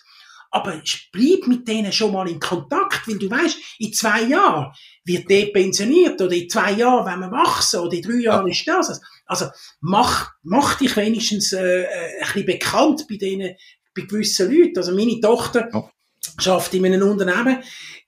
[0.56, 0.82] Aber
[1.12, 4.72] bleib mit denen schon mal in Kontakt, weil du weißt, in zwei Jahren
[5.04, 8.54] wird der pensioniert oder in zwei Jahren wenn wir wachsen oder in drei Jahren ja.
[8.54, 9.02] ist das.
[9.26, 9.48] Also
[9.82, 11.88] mach, mach dich wenigstens äh, äh,
[12.22, 13.58] ein bisschen bekannt bei denen,
[13.94, 14.78] bei gewissen Leuten.
[14.78, 15.92] Also meine Tochter ja.
[16.40, 17.62] schafft in einem Unternehmen,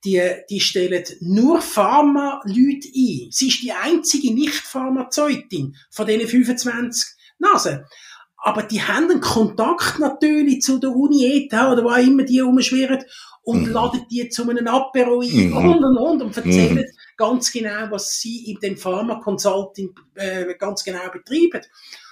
[0.06, 3.28] die, die stellen nur Pharma-Leute ein.
[3.30, 7.04] Sie ist die einzige Nicht-Pharmazeutin von diesen 25
[7.39, 7.84] Nasen.
[8.48, 12.39] Aber die haben einen Kontakt natürlich zu der Uni ETH oder wo auch immer die
[12.39, 13.04] rumschwirren
[13.43, 13.74] und mhm.
[13.74, 15.58] laden die zu einem Apero ein mhm.
[15.58, 16.86] und und und und erzählen mhm.
[17.18, 21.62] ganz genau, was sie in dem Pharma Consulting äh, ganz genau betreiben.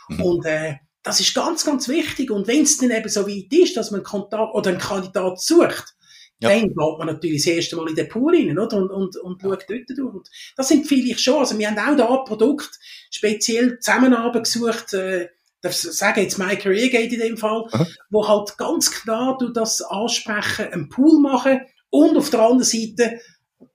[0.10, 0.22] Mhm.
[0.22, 2.30] Und äh, das ist ganz, ganz wichtig.
[2.30, 5.40] Und wenn es dann eben so weit ist, dass man einen Kontakt oder einen Kandidat
[5.40, 5.96] sucht,
[6.42, 6.50] ja.
[6.50, 8.76] dann geht man natürlich das erste Mal in den Pool rein, oder?
[8.76, 10.14] Und, und, und schaut dort durch.
[10.14, 11.40] Und das empfehle ich schon.
[11.40, 12.78] Also wir haben auch da ein Produkt
[13.10, 15.30] speziell Zusammenarbeit gesucht, äh,
[15.66, 17.88] darf sagen jetzt My Career Gate in dem Fall, Aha.
[18.09, 23.20] wo halt ganz klar du das ansprechen, einen Pool machen und auf der anderen Seite,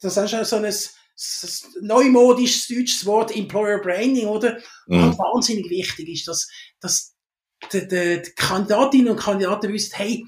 [0.00, 0.72] das ist ja so ein,
[1.82, 4.58] neumodisches deutsches Wort Employer Branding, oder?
[4.86, 5.10] Mhm.
[5.10, 6.48] Was wahnsinnig wichtig ist, dass,
[6.80, 7.14] dass
[7.72, 10.24] die, die, die Kandidatinnen und Kandidaten wissen, hey,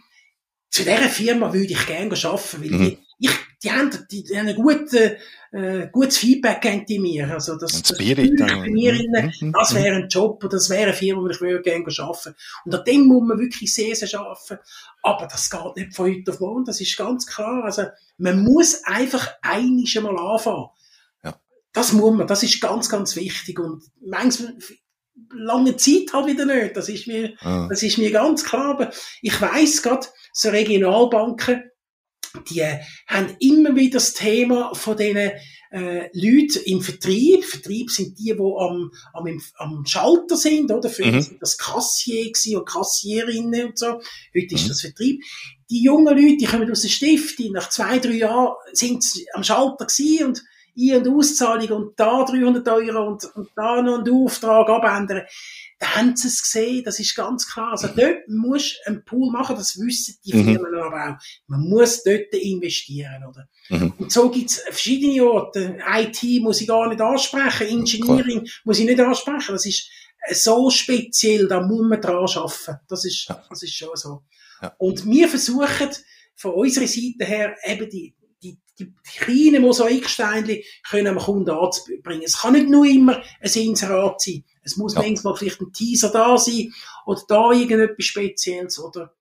[0.69, 2.85] zu dieser Firma würde ich gerne arbeiten, weil mhm.
[2.85, 3.31] die, ich,
[3.63, 5.13] die haben, die, die haben ein gutes,
[5.53, 7.31] äh, gutes Feedback gegeben die mir.
[7.31, 9.33] Also, das, das Spirit, das, bei mir mhm.
[9.41, 9.53] mhm.
[9.53, 12.35] das wäre ein Job, oder das wäre eine Firma, wo ich würde gerne arbeiten.
[12.65, 14.59] Und an dem muss man wirklich sehr, sehr arbeiten.
[15.03, 17.65] Aber das geht nicht von heute auf morgen, das ist ganz klar.
[17.65, 17.85] Also,
[18.17, 20.69] man muss einfach einiges mal anfangen.
[21.23, 21.39] Ja.
[21.73, 23.61] Das muss man, das ist ganz, ganz wichtig.
[23.61, 24.57] Und manchmal,
[25.35, 26.77] lange Zeit halt wieder nicht.
[26.77, 27.67] Das ist mir, ah.
[27.69, 28.71] das ist mir ganz klar.
[28.71, 28.91] Aber
[29.21, 31.65] ich weiss gerade, so Regionalbanken,
[32.51, 32.65] die
[33.07, 35.33] haben immer wieder das Thema von diesen
[35.73, 37.45] äh, Leuten im Vertrieb.
[37.45, 40.89] Vertrieb sind die, die am, am, am Schalter sind, oder?
[40.89, 41.23] Früher mhm.
[41.23, 44.01] sind das Kassier und Kassierinnen und so.
[44.35, 44.69] Heute ist mhm.
[44.69, 45.23] das Vertrieb.
[45.71, 47.53] Die jungen Leute, die kommen aus der Stiftung.
[47.53, 50.43] Nach zwei, drei Jahren sind am Schalter gewesen und
[50.79, 55.23] Ein- und Auszahlung und da 300 Euro und, und da noch einen Auftrag abändern
[55.83, 57.73] haben sie es gesehen, das ist ganz klar.
[57.73, 60.45] Also dort musst du einen Pool machen, das wissen die mhm.
[60.45, 60.79] Firmen mhm.
[60.79, 61.23] aber auch.
[61.47, 63.49] Man muss dort investieren, oder?
[63.69, 63.93] Mhm.
[63.99, 65.79] Und so gibt's verschiedene Orte.
[65.95, 68.61] IT muss ich gar nicht ansprechen, Engineering Klar.
[68.65, 69.53] muss ich nicht ansprechen.
[69.53, 69.89] Das ist
[70.31, 72.79] so speziell, da muss man dran arbeiten.
[72.89, 73.45] Das ist, ja.
[73.49, 74.23] das ist schon so.
[74.61, 74.75] Ja.
[74.79, 75.91] Und wir versuchen
[76.37, 78.15] von unserer Seite her eben die,
[78.79, 82.23] die, kleinen Mosaiksteinchen können am Kunden anzubringen.
[82.25, 84.45] Es kann nicht nur immer ein Inserat sein.
[84.63, 85.03] Es muss ja.
[85.03, 86.73] manchmal vielleicht ein Teaser da sein
[87.07, 89.13] oder da irgendetwas Spezielles oder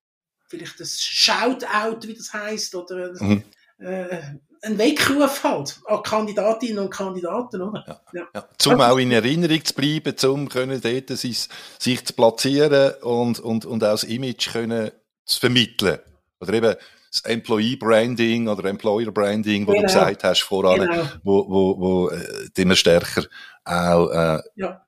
[0.47, 3.43] vielleicht ein Shoutout, wie das heißt, oder mhm.
[3.79, 4.21] äh,
[4.63, 7.83] ein Weckruf halt an Kandidatinnen und Kandidaten, oder?
[7.87, 8.01] Ja.
[8.13, 8.27] Ja.
[8.35, 8.49] ja.
[8.57, 11.47] Zum auch in Erinnerung zu bleiben, zum können dort sich,
[11.79, 14.91] sich zu platzieren und, und, und auch das Image können
[15.25, 15.99] zu vermitteln.
[16.39, 16.75] Oder eben
[17.11, 19.81] das Employee Branding oder Employer Branding, wo genau.
[19.81, 21.03] du gesagt hast voran, genau.
[21.23, 23.25] wo, wo, wo äh, immer stärker
[23.65, 24.85] auch äh, ja.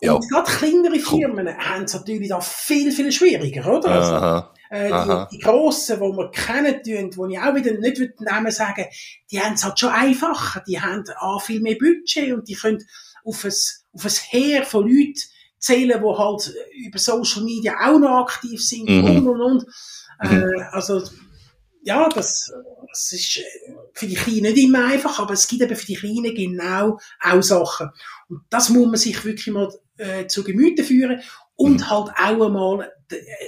[0.00, 0.18] Und ja.
[0.30, 1.56] gerade kleinere Firmen cool.
[1.56, 3.88] haben es natürlich da viel, viel schwieriger, oder?
[3.88, 4.52] Also, Aha.
[4.68, 8.84] Äh, die, die grossen, die wir kennen, wo ich auch wieder nicht den Namen sagen
[9.30, 10.62] die haben es halt schon einfacher.
[10.66, 12.84] Die haben auch viel mehr Budget und die können
[13.24, 13.52] auf ein,
[13.92, 15.20] auf ein Heer von Leuten
[15.58, 16.54] zählen, die halt
[16.84, 19.04] über Social Media auch noch aktiv sind mhm.
[19.04, 19.66] und und und.
[20.22, 20.42] Mhm.
[20.42, 21.02] Äh, also,
[21.86, 22.52] ja, das,
[22.88, 23.40] das ist
[23.94, 27.42] für die Kleinen nicht immer einfach, aber es gibt eben für die Kleinen genau auch
[27.42, 27.90] Sachen.
[28.28, 31.22] Und das muss man sich wirklich mal äh, zu Gemüte führen
[31.54, 31.90] und mhm.
[31.90, 32.92] halt auch einmal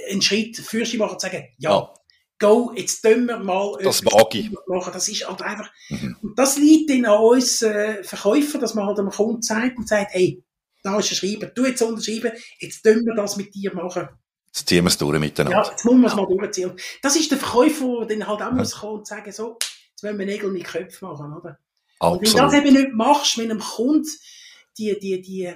[0.09, 1.93] einen Schritt für sich machen und sagen, ja, ja.
[2.39, 4.49] go, jetzt tun wir mal das mag ich.
[4.67, 4.93] machen.
[4.93, 6.15] Das ist halt einfach, mhm.
[6.21, 9.89] und das liegt dann an uns äh, Verkäufer, dass man halt dem Kunden sagt und
[9.89, 10.41] sagt, hey,
[10.81, 14.07] da ist ein Schreiber, du jetzt unterschreiben, jetzt tun wir das mit dir machen.
[14.53, 15.63] Jetzt ziehen wir es durch miteinander.
[15.63, 16.71] Ja, jetzt muss man es mal durchziehen.
[17.01, 18.51] Das ist der Verkäufer, der dann halt auch ja.
[18.51, 19.57] muss kommen und sagen, so,
[19.91, 21.59] jetzt wollen wir Nägel mit Köpfen machen, oder?
[21.99, 22.19] Absolut.
[22.19, 24.09] Und wenn du das eben nicht machst mit einem Kunden,
[24.77, 25.53] die, die, die,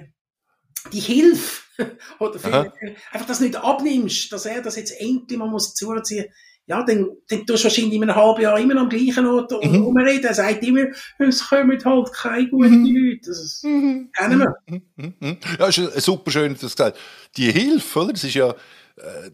[0.92, 1.62] die Hilfe,
[2.20, 2.72] oder
[3.10, 6.26] einfach das nicht abnimmst, dass er das jetzt endlich mal muss zuziehen
[6.66, 9.82] ja, dann, dann tust du wahrscheinlich in einem halben Jahr immer am gleichen Ort mhm.
[9.82, 10.24] rumreden.
[10.24, 10.86] Er sagt immer,
[11.18, 12.96] es kommen halt keine guten mhm.
[12.96, 13.28] Leute.
[13.28, 14.10] Das mhm.
[14.16, 14.54] kennen wir.
[14.96, 15.14] Mhm.
[15.20, 15.38] Mhm.
[15.58, 16.98] Ja, ist super schön, dass du gesagt
[17.36, 18.12] Die Hilfe, oder?
[18.14, 18.54] Das ist ja,
[18.96, 19.30] äh,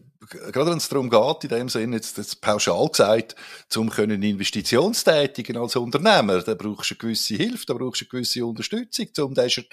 [0.51, 3.35] gerade wenn es darum geht, in dem Sinne, jetzt, jetzt pauschal gesagt,
[3.69, 8.09] zum können Investitionstätigen als Unternehmer, da brauchst du eine gewisse Hilfe, da brauchst du eine
[8.09, 9.65] gewisse Unterstützung, um diesen,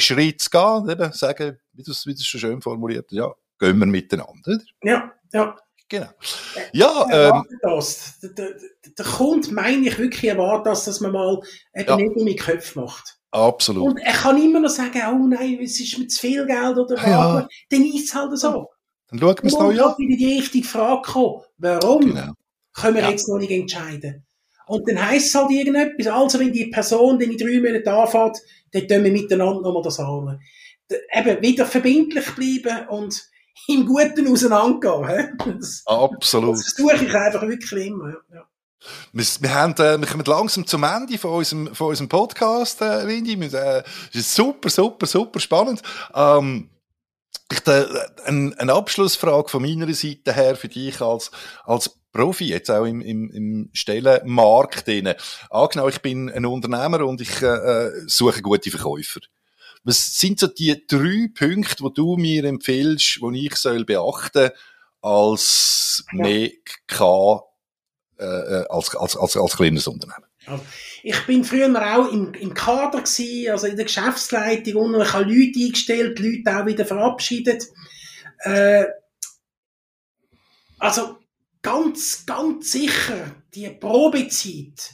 [0.00, 4.32] Schritt zu gehen, eben, sagen, wie du es schon schön formuliert ja, gehen wir miteinander,
[4.46, 4.60] oder?
[4.82, 5.56] Ja, ja.
[5.90, 6.10] Genau.
[6.74, 8.20] Ja, ähm, das.
[8.20, 8.54] Der, der,
[8.98, 11.40] der Kunde, meine ich wirklich, erwartet das, dass man mal
[11.74, 11.96] eben ja.
[11.96, 13.18] nicht nur mit Köpfen macht.
[13.30, 13.84] Absolut.
[13.84, 16.96] Und er kann immer noch sagen, oh nein, es ist mir zu viel Geld oder
[16.96, 17.06] was.
[17.06, 17.48] Ja.
[17.70, 18.68] Dann ist es halt so.
[19.10, 19.98] Dann schauen wir es noch an.
[19.98, 21.42] wieder die richtige Frage kommen.
[21.58, 22.32] Warum genau.
[22.74, 23.10] können wir ja.
[23.10, 24.24] jetzt noch nicht entscheiden?
[24.66, 26.06] Und dann heisst es halt irgendetwas.
[26.06, 28.38] Also, wenn die Person, die in drei Monaten anfängt,
[28.72, 30.40] dann tun wir miteinander nochmal das an.
[31.12, 33.28] Eben, wieder verbindlich bleiben und
[33.68, 35.36] im Guten auseinandergehen.
[35.58, 36.56] Das, Absolut.
[36.56, 38.14] Das versuche ich einfach wirklich immer.
[38.32, 38.46] Ja.
[39.12, 43.04] Wir, wir, haben, äh, wir kommen langsam zum Ende von unserem, von unserem Podcast, äh,
[43.04, 43.34] Lindy.
[43.46, 43.82] Äh,
[44.12, 45.82] ist super, super, super spannend.
[46.14, 46.77] Ähm, ich, äh,
[48.24, 51.30] eine, eine Abschlussfrage von meiner Seite her für dich als,
[51.64, 54.88] als Profi, jetzt auch im, im, im Stellenmarkt.
[55.50, 59.20] Angenommen, ich bin ein Unternehmer und ich äh, äh, suche gute Verkäufer.
[59.84, 64.50] Was sind so die drei Punkte, die du mir empfiehlst, die ich soll beachten
[65.00, 66.22] als ja.
[66.22, 66.50] mehr
[66.86, 67.42] K,
[68.18, 70.27] äh, äh, als, als, als, als kleines Unternehmen?
[70.50, 70.64] Also,
[71.02, 75.24] ich bin früher auch im, im Kader gewesen, also in der Geschäftsleitung, und ich habe
[75.24, 77.64] Leute eingestellt, Leute auch wieder verabschiedet.
[78.40, 78.84] Äh,
[80.78, 81.18] also,
[81.62, 84.92] ganz, ganz sicher, die Probezeit,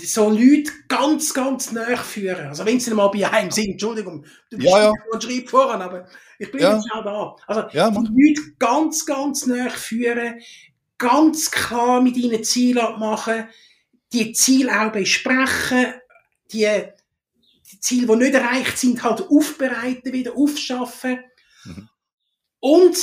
[0.00, 2.46] so Leute ganz, ganz nahe führen.
[2.46, 4.92] Also wenn sie mal bei einem sind, Entschuldigung, du bist ja, ja.
[5.10, 6.06] und schreib voran, aber
[6.38, 6.76] ich bin Ja.
[6.76, 7.36] jetzt auch da.
[7.46, 7.96] Also Ja, die.
[7.96, 10.40] Leute ganz, ganz nahe führen,
[10.98, 13.48] ganz klar mit ihnen Ziele abmachen,
[14.12, 15.94] die Ziele auch besprechen,
[16.52, 16.66] die,
[17.70, 21.20] die Ziele, die nicht erreicht sind, halt aufbereiten, wieder aufschaffen.
[21.64, 21.88] Mhm.
[22.60, 22.96] Und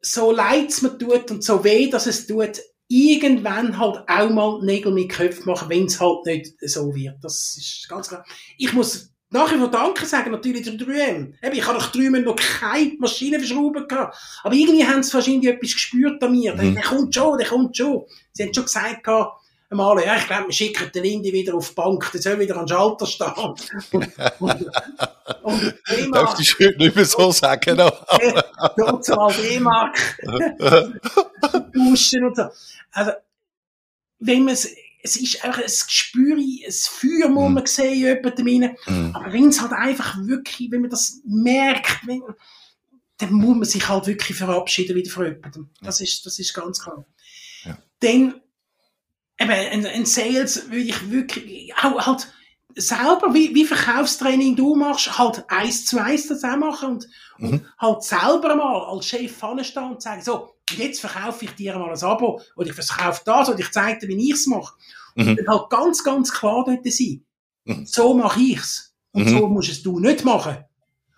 [0.00, 4.60] so leid es mir tut und so weh, dass es tut, irgendwann halt auch mal
[4.62, 7.22] Nägel mit Köpfen machen, wenn es halt nicht so wird.
[7.22, 8.24] Das ist ganz klar.
[8.58, 11.32] Ich muss nachher vor Danke sagen, natürlich der 3M.
[11.42, 14.18] Eben, ich habe doch 3M noch keine Maschine verschrauben gehabt.
[14.42, 16.54] Aber irgendwie haben sie wahrscheinlich etwas gespürt an mir.
[16.54, 16.74] Der, Mhm.
[16.74, 18.04] der kommt schon, der kommt schon.
[18.32, 19.41] Sie haben schon gesagt gehabt,
[19.72, 22.56] einmal, ja, ich glaube, wir schicken den Lindy wieder auf die Bank, der soll wieder
[22.56, 23.32] an den Schalter stehen.
[23.92, 24.10] Und,
[24.40, 24.66] und,
[25.42, 27.80] und D-Mark, Darfst du heute nicht mehr so sagen?
[27.80, 29.98] aber- dort mal D-Mark
[31.72, 32.44] duschen und so.
[32.92, 33.12] Also,
[34.20, 34.68] wenn man es,
[35.02, 38.76] es ist einfach ein Gespür, ein Feuer, muss man sehen, in jemandem rein.
[38.86, 39.16] Mhm.
[39.16, 42.22] Aber wenn es halt einfach wirklich, wenn man das merkt, wenn,
[43.18, 45.70] dann muss man sich halt wirklich verabschieden wieder von jemandem.
[45.80, 47.04] Das ist, das ist ganz klar.
[47.64, 47.78] Ja.
[48.00, 48.40] Dann,
[49.42, 52.28] eben, ein, ein Sales würde ich wirklich, auch halt,
[52.74, 57.50] selber, wie, wie Verkaufstraining du machst, halt eins zu eins das auch machen und, und
[57.50, 57.66] Mhm.
[57.78, 61.90] halt selber mal als Chef vorstehen und sagen, so, und jetzt verkaufe ich dir mal
[61.92, 64.72] ein Abo, oder ich verkaufe das, oder ich zeige dir, wie ich's mache.
[65.16, 65.28] Mhm.
[65.28, 67.22] Und dann halt ganz, ganz klar dort sein.
[67.64, 67.84] Mhm.
[67.84, 68.94] So mache ich's.
[69.12, 69.28] Und Mhm.
[69.38, 70.56] so musst es du nicht machen.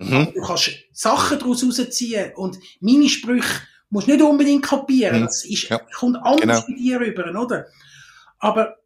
[0.01, 0.33] Mhm.
[0.35, 3.61] Du kannst Sachen daraus rausziehen und meine Sprüche
[3.91, 5.21] musst du nicht unbedingt kopieren.
[5.21, 5.25] Mhm.
[5.27, 5.79] Das ist, Ja.
[5.97, 6.61] kommt anders Genau.
[6.67, 7.67] bei dir rüber, oder?
[8.45, 8.77] Aber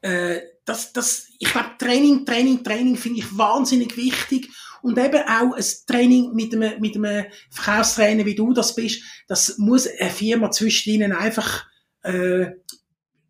[0.00, 4.48] äh, das, das, ich glaube, Training, Training, Training finde ich wahnsinnig wichtig.
[4.80, 9.58] Und eben auch ein Training mit einem, mit einem Verkaufstrainer, wie du das bist, das
[9.58, 11.66] muss eine Firma zwischen ihnen einfach,
[12.02, 12.46] äh,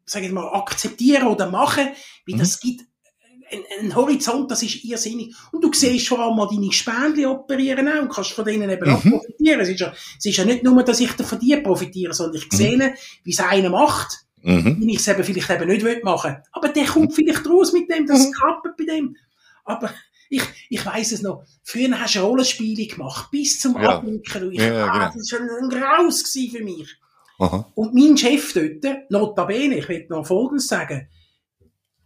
[0.05, 1.89] sag ich mal, akzeptieren oder machen,
[2.29, 2.39] weil Mhm.
[2.39, 2.83] das gibt
[3.51, 5.35] ein, ein Horizont, das ist irrsinnig.
[5.51, 8.89] Und du siehst vor allem mal deine Spendli operieren auch und kannst von denen eben
[8.89, 9.11] auch Mhm.
[9.11, 9.59] profitieren.
[9.59, 12.47] Es ist, ja, es ist ja nicht nur, dass ich von dir profitiere, sondern ich
[12.53, 12.95] sehe,
[13.25, 14.89] wie es einer macht Mhm.
[14.89, 18.07] ich es eben vielleicht eben nicht will machen Aber der kommt vielleicht raus mit dem,
[18.07, 18.33] das Mhm.
[18.33, 19.17] klappt bei dem.
[19.65, 19.91] Aber
[20.31, 21.45] ich, ich weiss es noch.
[21.65, 23.97] Früher hast du Rollenspiele gemacht, bis zum Ja.
[23.97, 24.45] Abwinken.
[24.45, 25.13] Und Ich, Ja, ja, ah, genau.
[25.19, 26.97] Das war ein Graus für mich.
[27.39, 27.71] Aha.
[27.75, 31.09] Und mein Chef dort, notabene, ich will noch Folgendes sagen,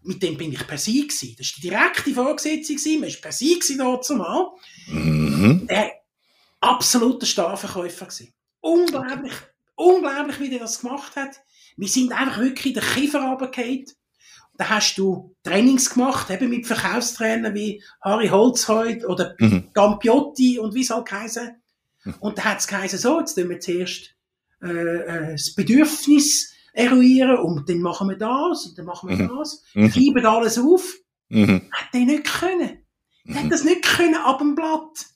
[0.02, 1.34] mit dem bin ich per Sie gewesen.
[1.38, 4.46] Das war die direkte Vorgesetzte gewesen, man war per gewesen dort zumal.
[4.88, 5.66] Mhm.
[5.68, 5.92] Der
[6.60, 8.32] absoluter Starverkäufer gewesen.
[8.60, 9.32] Unglaublich,
[9.74, 11.40] unglaublich, wie der das gemacht hat.
[11.76, 13.86] Wir sind einfach wirklich in den Kiefer runtergefallen.
[14.56, 19.70] Da hast du Trainings gemacht, eben mit Verkaufstrainern wie Harry Holzheut oder Mhm.
[19.72, 21.56] Gampiotti und wie es halt geheißen.
[22.04, 22.14] Mhm.
[22.20, 24.14] Und da hat es geheißen, so, jetzt tun wir zuerst
[24.62, 29.36] äh, äh, das Bedürfnis eruieren und dann machen wir das und dann machen wir Mhm.
[29.38, 29.62] das.
[29.74, 29.92] Mhm.
[29.92, 30.94] Schreiben alles auf.
[31.28, 31.62] Mhm.
[31.72, 32.78] Hat der nicht können.
[33.24, 35.06] Der hat das nicht können ab dem Blatt.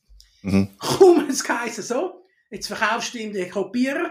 [0.42, 0.68] Mhm.
[0.78, 4.11] Komm, es geheißen so, jetzt verkaufst du ihm den Kopierer,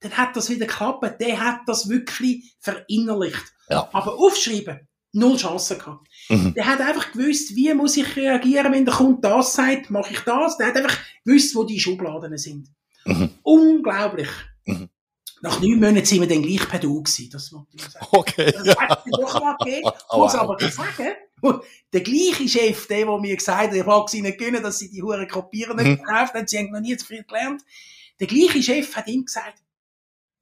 [0.00, 1.20] dann hat das wieder geklappt.
[1.20, 3.44] Der hat das wirklich verinnerlicht.
[3.68, 3.88] Ja.
[3.92, 6.06] Aber aufschreiben, null Chance gehabt.
[6.28, 6.54] Mhm.
[6.54, 10.20] Der hat einfach gewusst, wie muss ich reagieren, wenn der Kunde das sagt, mache ich
[10.20, 10.56] das.
[10.56, 12.68] Der hat einfach gewusst, wo die Schubladen sind.
[13.04, 13.30] Mhm.
[13.42, 14.28] Unglaublich.
[14.66, 14.88] Mhm.
[15.40, 18.06] Nach neun Monaten sind wir dann gleich per Du gewesen, das wollte ich sagen.
[18.10, 18.50] Okay.
[18.52, 19.88] Das hat mir doch mal gegeben.
[19.88, 21.14] Ich muss aber sagen,
[21.92, 24.90] der gleiche Chef, der, der mir gesagt hat, ich mag sie nicht gönnen, dass sie
[24.90, 26.04] die Huren Kopieren nicht Mhm.
[26.04, 27.62] verkauft haben, sie haben noch nie zu viel gelernt.
[28.18, 29.62] Der gleiche Chef hat ihm gesagt,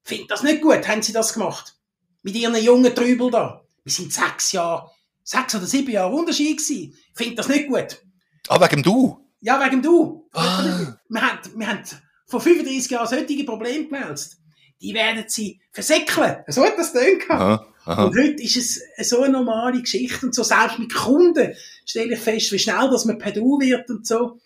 [0.06, 1.74] find das nicht gut, haben sie das gemacht.
[2.22, 3.62] Mit ihren jungen Trübel da.
[3.84, 4.90] Wir sind sechs Jahre,
[5.22, 6.96] sechs oder sieben Jahre Unterschied gewesen.
[7.14, 8.02] Find das nicht gut.
[8.48, 9.20] Ah, wegen du?
[9.40, 10.28] Ja, wegen du.
[10.32, 10.96] Ah.
[11.08, 11.82] Wir haben, wir haben
[12.26, 14.36] vor 35 Jahren solche Probleme gemeldet.
[14.80, 16.44] Die werden sie versäckeln.
[16.48, 17.30] So hat das gedacht.
[17.30, 17.66] Aha.
[17.84, 18.04] Aha.
[18.04, 21.54] Und heute ist es so eine normale Geschichte und so, selbst mit Kunden
[21.84, 24.40] stelle ich fest, wie schnell dass man per Du wird und so.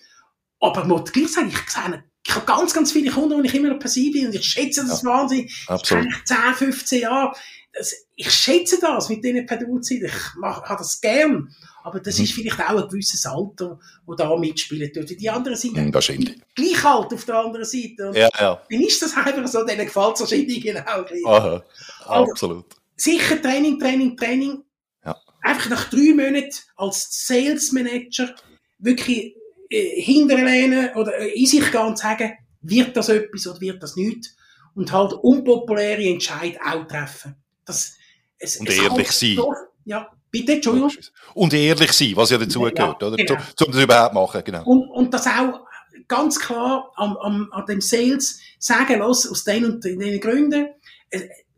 [0.60, 3.54] Aber ich muss gleich sagen, ich sehe, ich habe ganz, ganz viele Kunden, wo ich
[3.54, 5.52] immer noch per Sie bin und ich schätze das wahnsinnig.
[5.66, 6.04] Das Absolut.
[6.04, 7.32] kenne ich 10, 15 Jahre.
[7.72, 10.04] Das, ich schätze das mit denen per Du zu sein.
[10.04, 11.54] Ich mache, habe das gern.
[11.82, 12.24] Aber das Mhm.
[12.24, 15.08] ist vielleicht auch ein gewisses Alter, das da mitspielen tut.
[15.18, 18.08] Die anderen sind Mhm, gleich alt auf der anderen Seite.
[18.08, 18.62] Und Ja, ja.
[18.70, 21.24] dann ist das einfach so, denen gefällt es wahrscheinlich genau gleich.
[21.26, 21.64] Aha.
[22.06, 22.66] Absolut.
[22.96, 24.62] sicher Training, Training, Training.
[25.06, 25.16] Ja.
[25.40, 28.34] Einfach nach drei Monaten als Sales Manager
[28.78, 29.34] wirklich
[29.70, 33.96] äh, hinterlehnen oder äh, in sich gehen und sagen, wird das etwas oder wird das
[33.96, 34.34] nicht?
[34.74, 37.36] Und halt unpopuläre Entscheid auch treffen.
[37.64, 37.94] Das,
[38.38, 39.36] es, und es ehrlich sein.
[39.36, 39.54] So,
[39.84, 40.92] ja, bitte, Entschuldigung.
[41.34, 43.16] Und ehrlich sein, was ja dazugehört, ja, oder?
[43.16, 43.34] Genau.
[43.34, 44.64] Um, um das überhaupt machen, genau.
[44.64, 45.60] Und, und das auch
[46.08, 50.68] ganz klar am, am, an dem Sales sagen, los, aus den und den Gründen,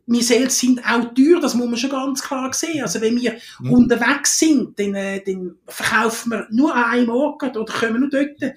[0.05, 2.81] wir Sales sind auch teuer, das muss man schon ganz klar sehen.
[2.81, 3.71] Also wenn wir mhm.
[3.71, 8.41] unterwegs sind, dann, äh, dann verkaufen wir nur an einem Ort oder kommen nur dort.
[8.41, 8.51] Mhm.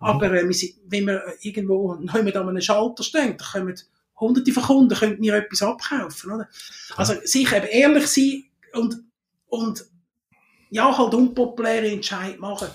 [0.00, 3.74] Aber äh, wir sind, wenn wir irgendwo noch mit an einem Schalter stehen, dann kommen
[4.18, 6.32] hunderte von Kunden, können mir etwas abkaufen.
[6.32, 6.48] Oder?
[6.96, 8.44] Also sich eben ehrlich sein
[8.74, 9.02] und,
[9.48, 9.84] und
[10.70, 12.68] ja, halt unpopuläre Entscheid machen.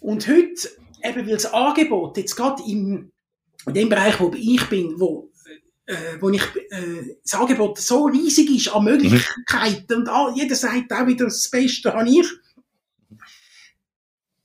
[0.00, 0.68] Und heute,
[1.02, 3.10] eben weil das Angebot jetzt gerade in,
[3.66, 5.31] in dem Bereich, wo ich bin, wo
[5.86, 9.96] äh, wo ich, äh, das Angebot so riesig ist an Möglichkeiten mhm.
[10.00, 12.26] und all, jeder sagt auch wieder, das Beste habe ich.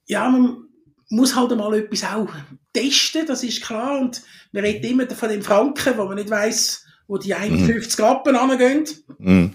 [0.05, 0.67] Ja, man
[1.09, 2.29] muss halt mal etwas auch
[2.73, 3.99] testen, das ist klar.
[3.99, 4.21] Und
[4.51, 8.05] man redet immer von den Franken, wo man nicht weiß, wo die 51 mhm.
[8.05, 8.85] Rappen angehen.
[9.17, 9.53] Mhm.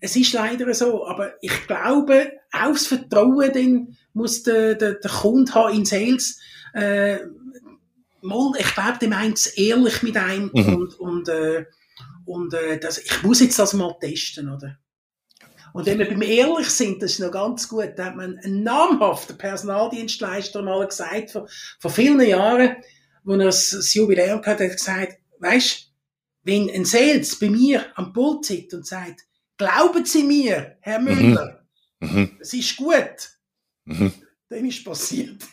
[0.00, 5.10] Es ist leider so, aber ich glaube, auch das Vertrauen den muss der, der, der
[5.10, 6.38] Kunde haben in Sales.
[6.74, 7.18] Äh,
[8.24, 10.74] mal, ich glaube, der meint es ehrlich mit einem mhm.
[10.74, 11.66] und, und, äh,
[12.24, 14.78] und äh, das, ich muss jetzt das mal testen, oder?
[15.72, 18.62] Und wenn wir beim ehrlich sind, das ist noch ganz gut, da hat man einen
[18.62, 21.48] namhaften Personaldienstleister mal gesagt, vor,
[21.80, 22.76] vor vielen Jahren,
[23.24, 25.92] wo er das, Jubiläum hatte, hat gesagt, weisst,
[26.44, 29.22] wenn ein Sales bei mir am Pult sitzt und sagt,
[29.56, 31.04] glauben Sie mir, Herr mhm.
[31.04, 31.66] Müller,
[31.98, 32.36] mhm.
[32.40, 33.30] es ist gut,
[33.84, 34.12] mhm
[34.54, 35.42] dann ist passiert.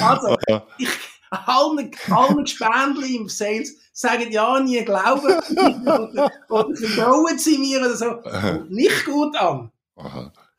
[0.00, 0.36] also,
[0.78, 0.88] ich,
[1.30, 5.38] allen, allen Gespendli im Sales sagen ja nie glauben
[5.86, 8.16] oder, oder vertrauen sie mir oder so.
[8.16, 9.70] Kommt nicht gut an.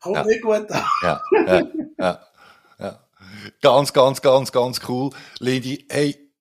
[0.00, 0.24] Kommt ja.
[0.24, 0.84] nicht gut an.
[1.02, 1.62] ja, ja,
[1.98, 2.20] ja,
[2.78, 3.00] ja.
[3.60, 5.10] Ganz, ganz, ganz, ganz cool.
[5.38, 6.32] Lady, hey,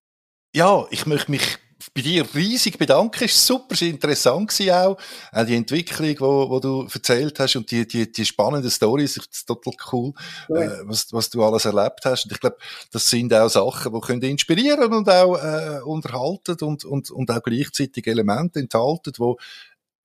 [0.54, 1.58] ja, ich möchte mich
[1.94, 3.22] bei dir riesig bedanken.
[3.22, 4.98] War super, war interessant gewesen auch.
[5.32, 9.14] Auch die Entwicklung, wo, wo du erzählt hast und die, die, die spannenden Stories.
[9.14, 10.14] Finde total cool,
[10.50, 10.62] ja.
[10.62, 12.26] äh, was, was du alles erlebt hast.
[12.26, 12.58] Und ich glaube,
[12.92, 17.44] das sind auch Sachen, die können inspirieren und auch äh, unterhalten und, und, und auch
[17.44, 19.34] gleichzeitig Elemente enthalten, die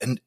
[0.01, 0.21] ein,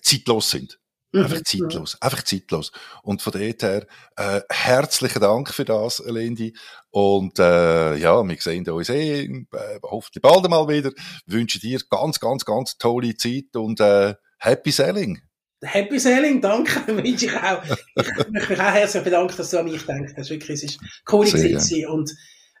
[0.00, 0.78] zeitlos sind.
[1.14, 1.44] Einfach mhm.
[1.44, 1.96] zeitlos.
[2.00, 2.72] Einfach zeitlos.
[3.02, 3.86] Und von dort her,
[4.16, 6.54] äh, herzlichen Dank für das, Lindy.
[6.90, 9.44] Und, äh, ja, wir sehen uns eh, äh,
[9.82, 10.90] hoffentlich bald einmal wieder.
[11.26, 15.20] Wünsche dir ganz, ganz, ganz tolle Zeit und, äh, Happy Selling.
[15.62, 17.62] Happy Selling, danke, wünsche ich auch.
[17.94, 20.14] Ich möchte mich auch herzlich bedanken, dass du an mich denkst.
[20.16, 22.10] Das ist wirklich, es ist coole Zeit und,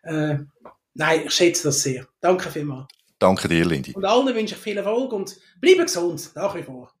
[0.04, 0.36] äh,
[0.94, 2.06] nein, ich schätze das sehr.
[2.20, 2.86] Danke vielmals.
[3.18, 3.92] Danke dir, Lindy.
[3.94, 6.92] Und allen wünsche ich viel Erfolg und bleibe gesund, nach wie vor.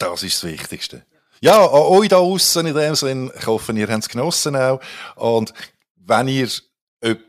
[0.00, 1.04] Das ist das Wichtigste.
[1.42, 4.80] Ja, an euch da aussen in dem Sinn, ich hoffe, ihr habt es genossen auch.
[5.16, 5.52] Und
[5.96, 6.48] wenn ihr
[7.02, 7.24] jemanden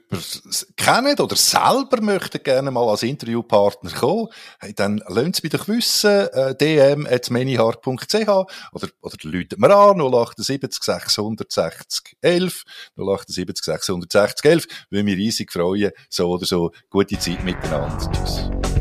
[0.78, 4.28] kennt oder selber möchtet gerne mal als Interviewpartner kommen,
[4.76, 12.18] dann lasst es mich doch wissen, äh, dm.manyhard.ch oder, oder läutet mir an, 078 660
[12.22, 12.64] 11,
[12.96, 18.12] 078 660 11, würde mich riesig freuen, so oder so, gute Zeit miteinander.
[18.12, 18.81] Tschüss.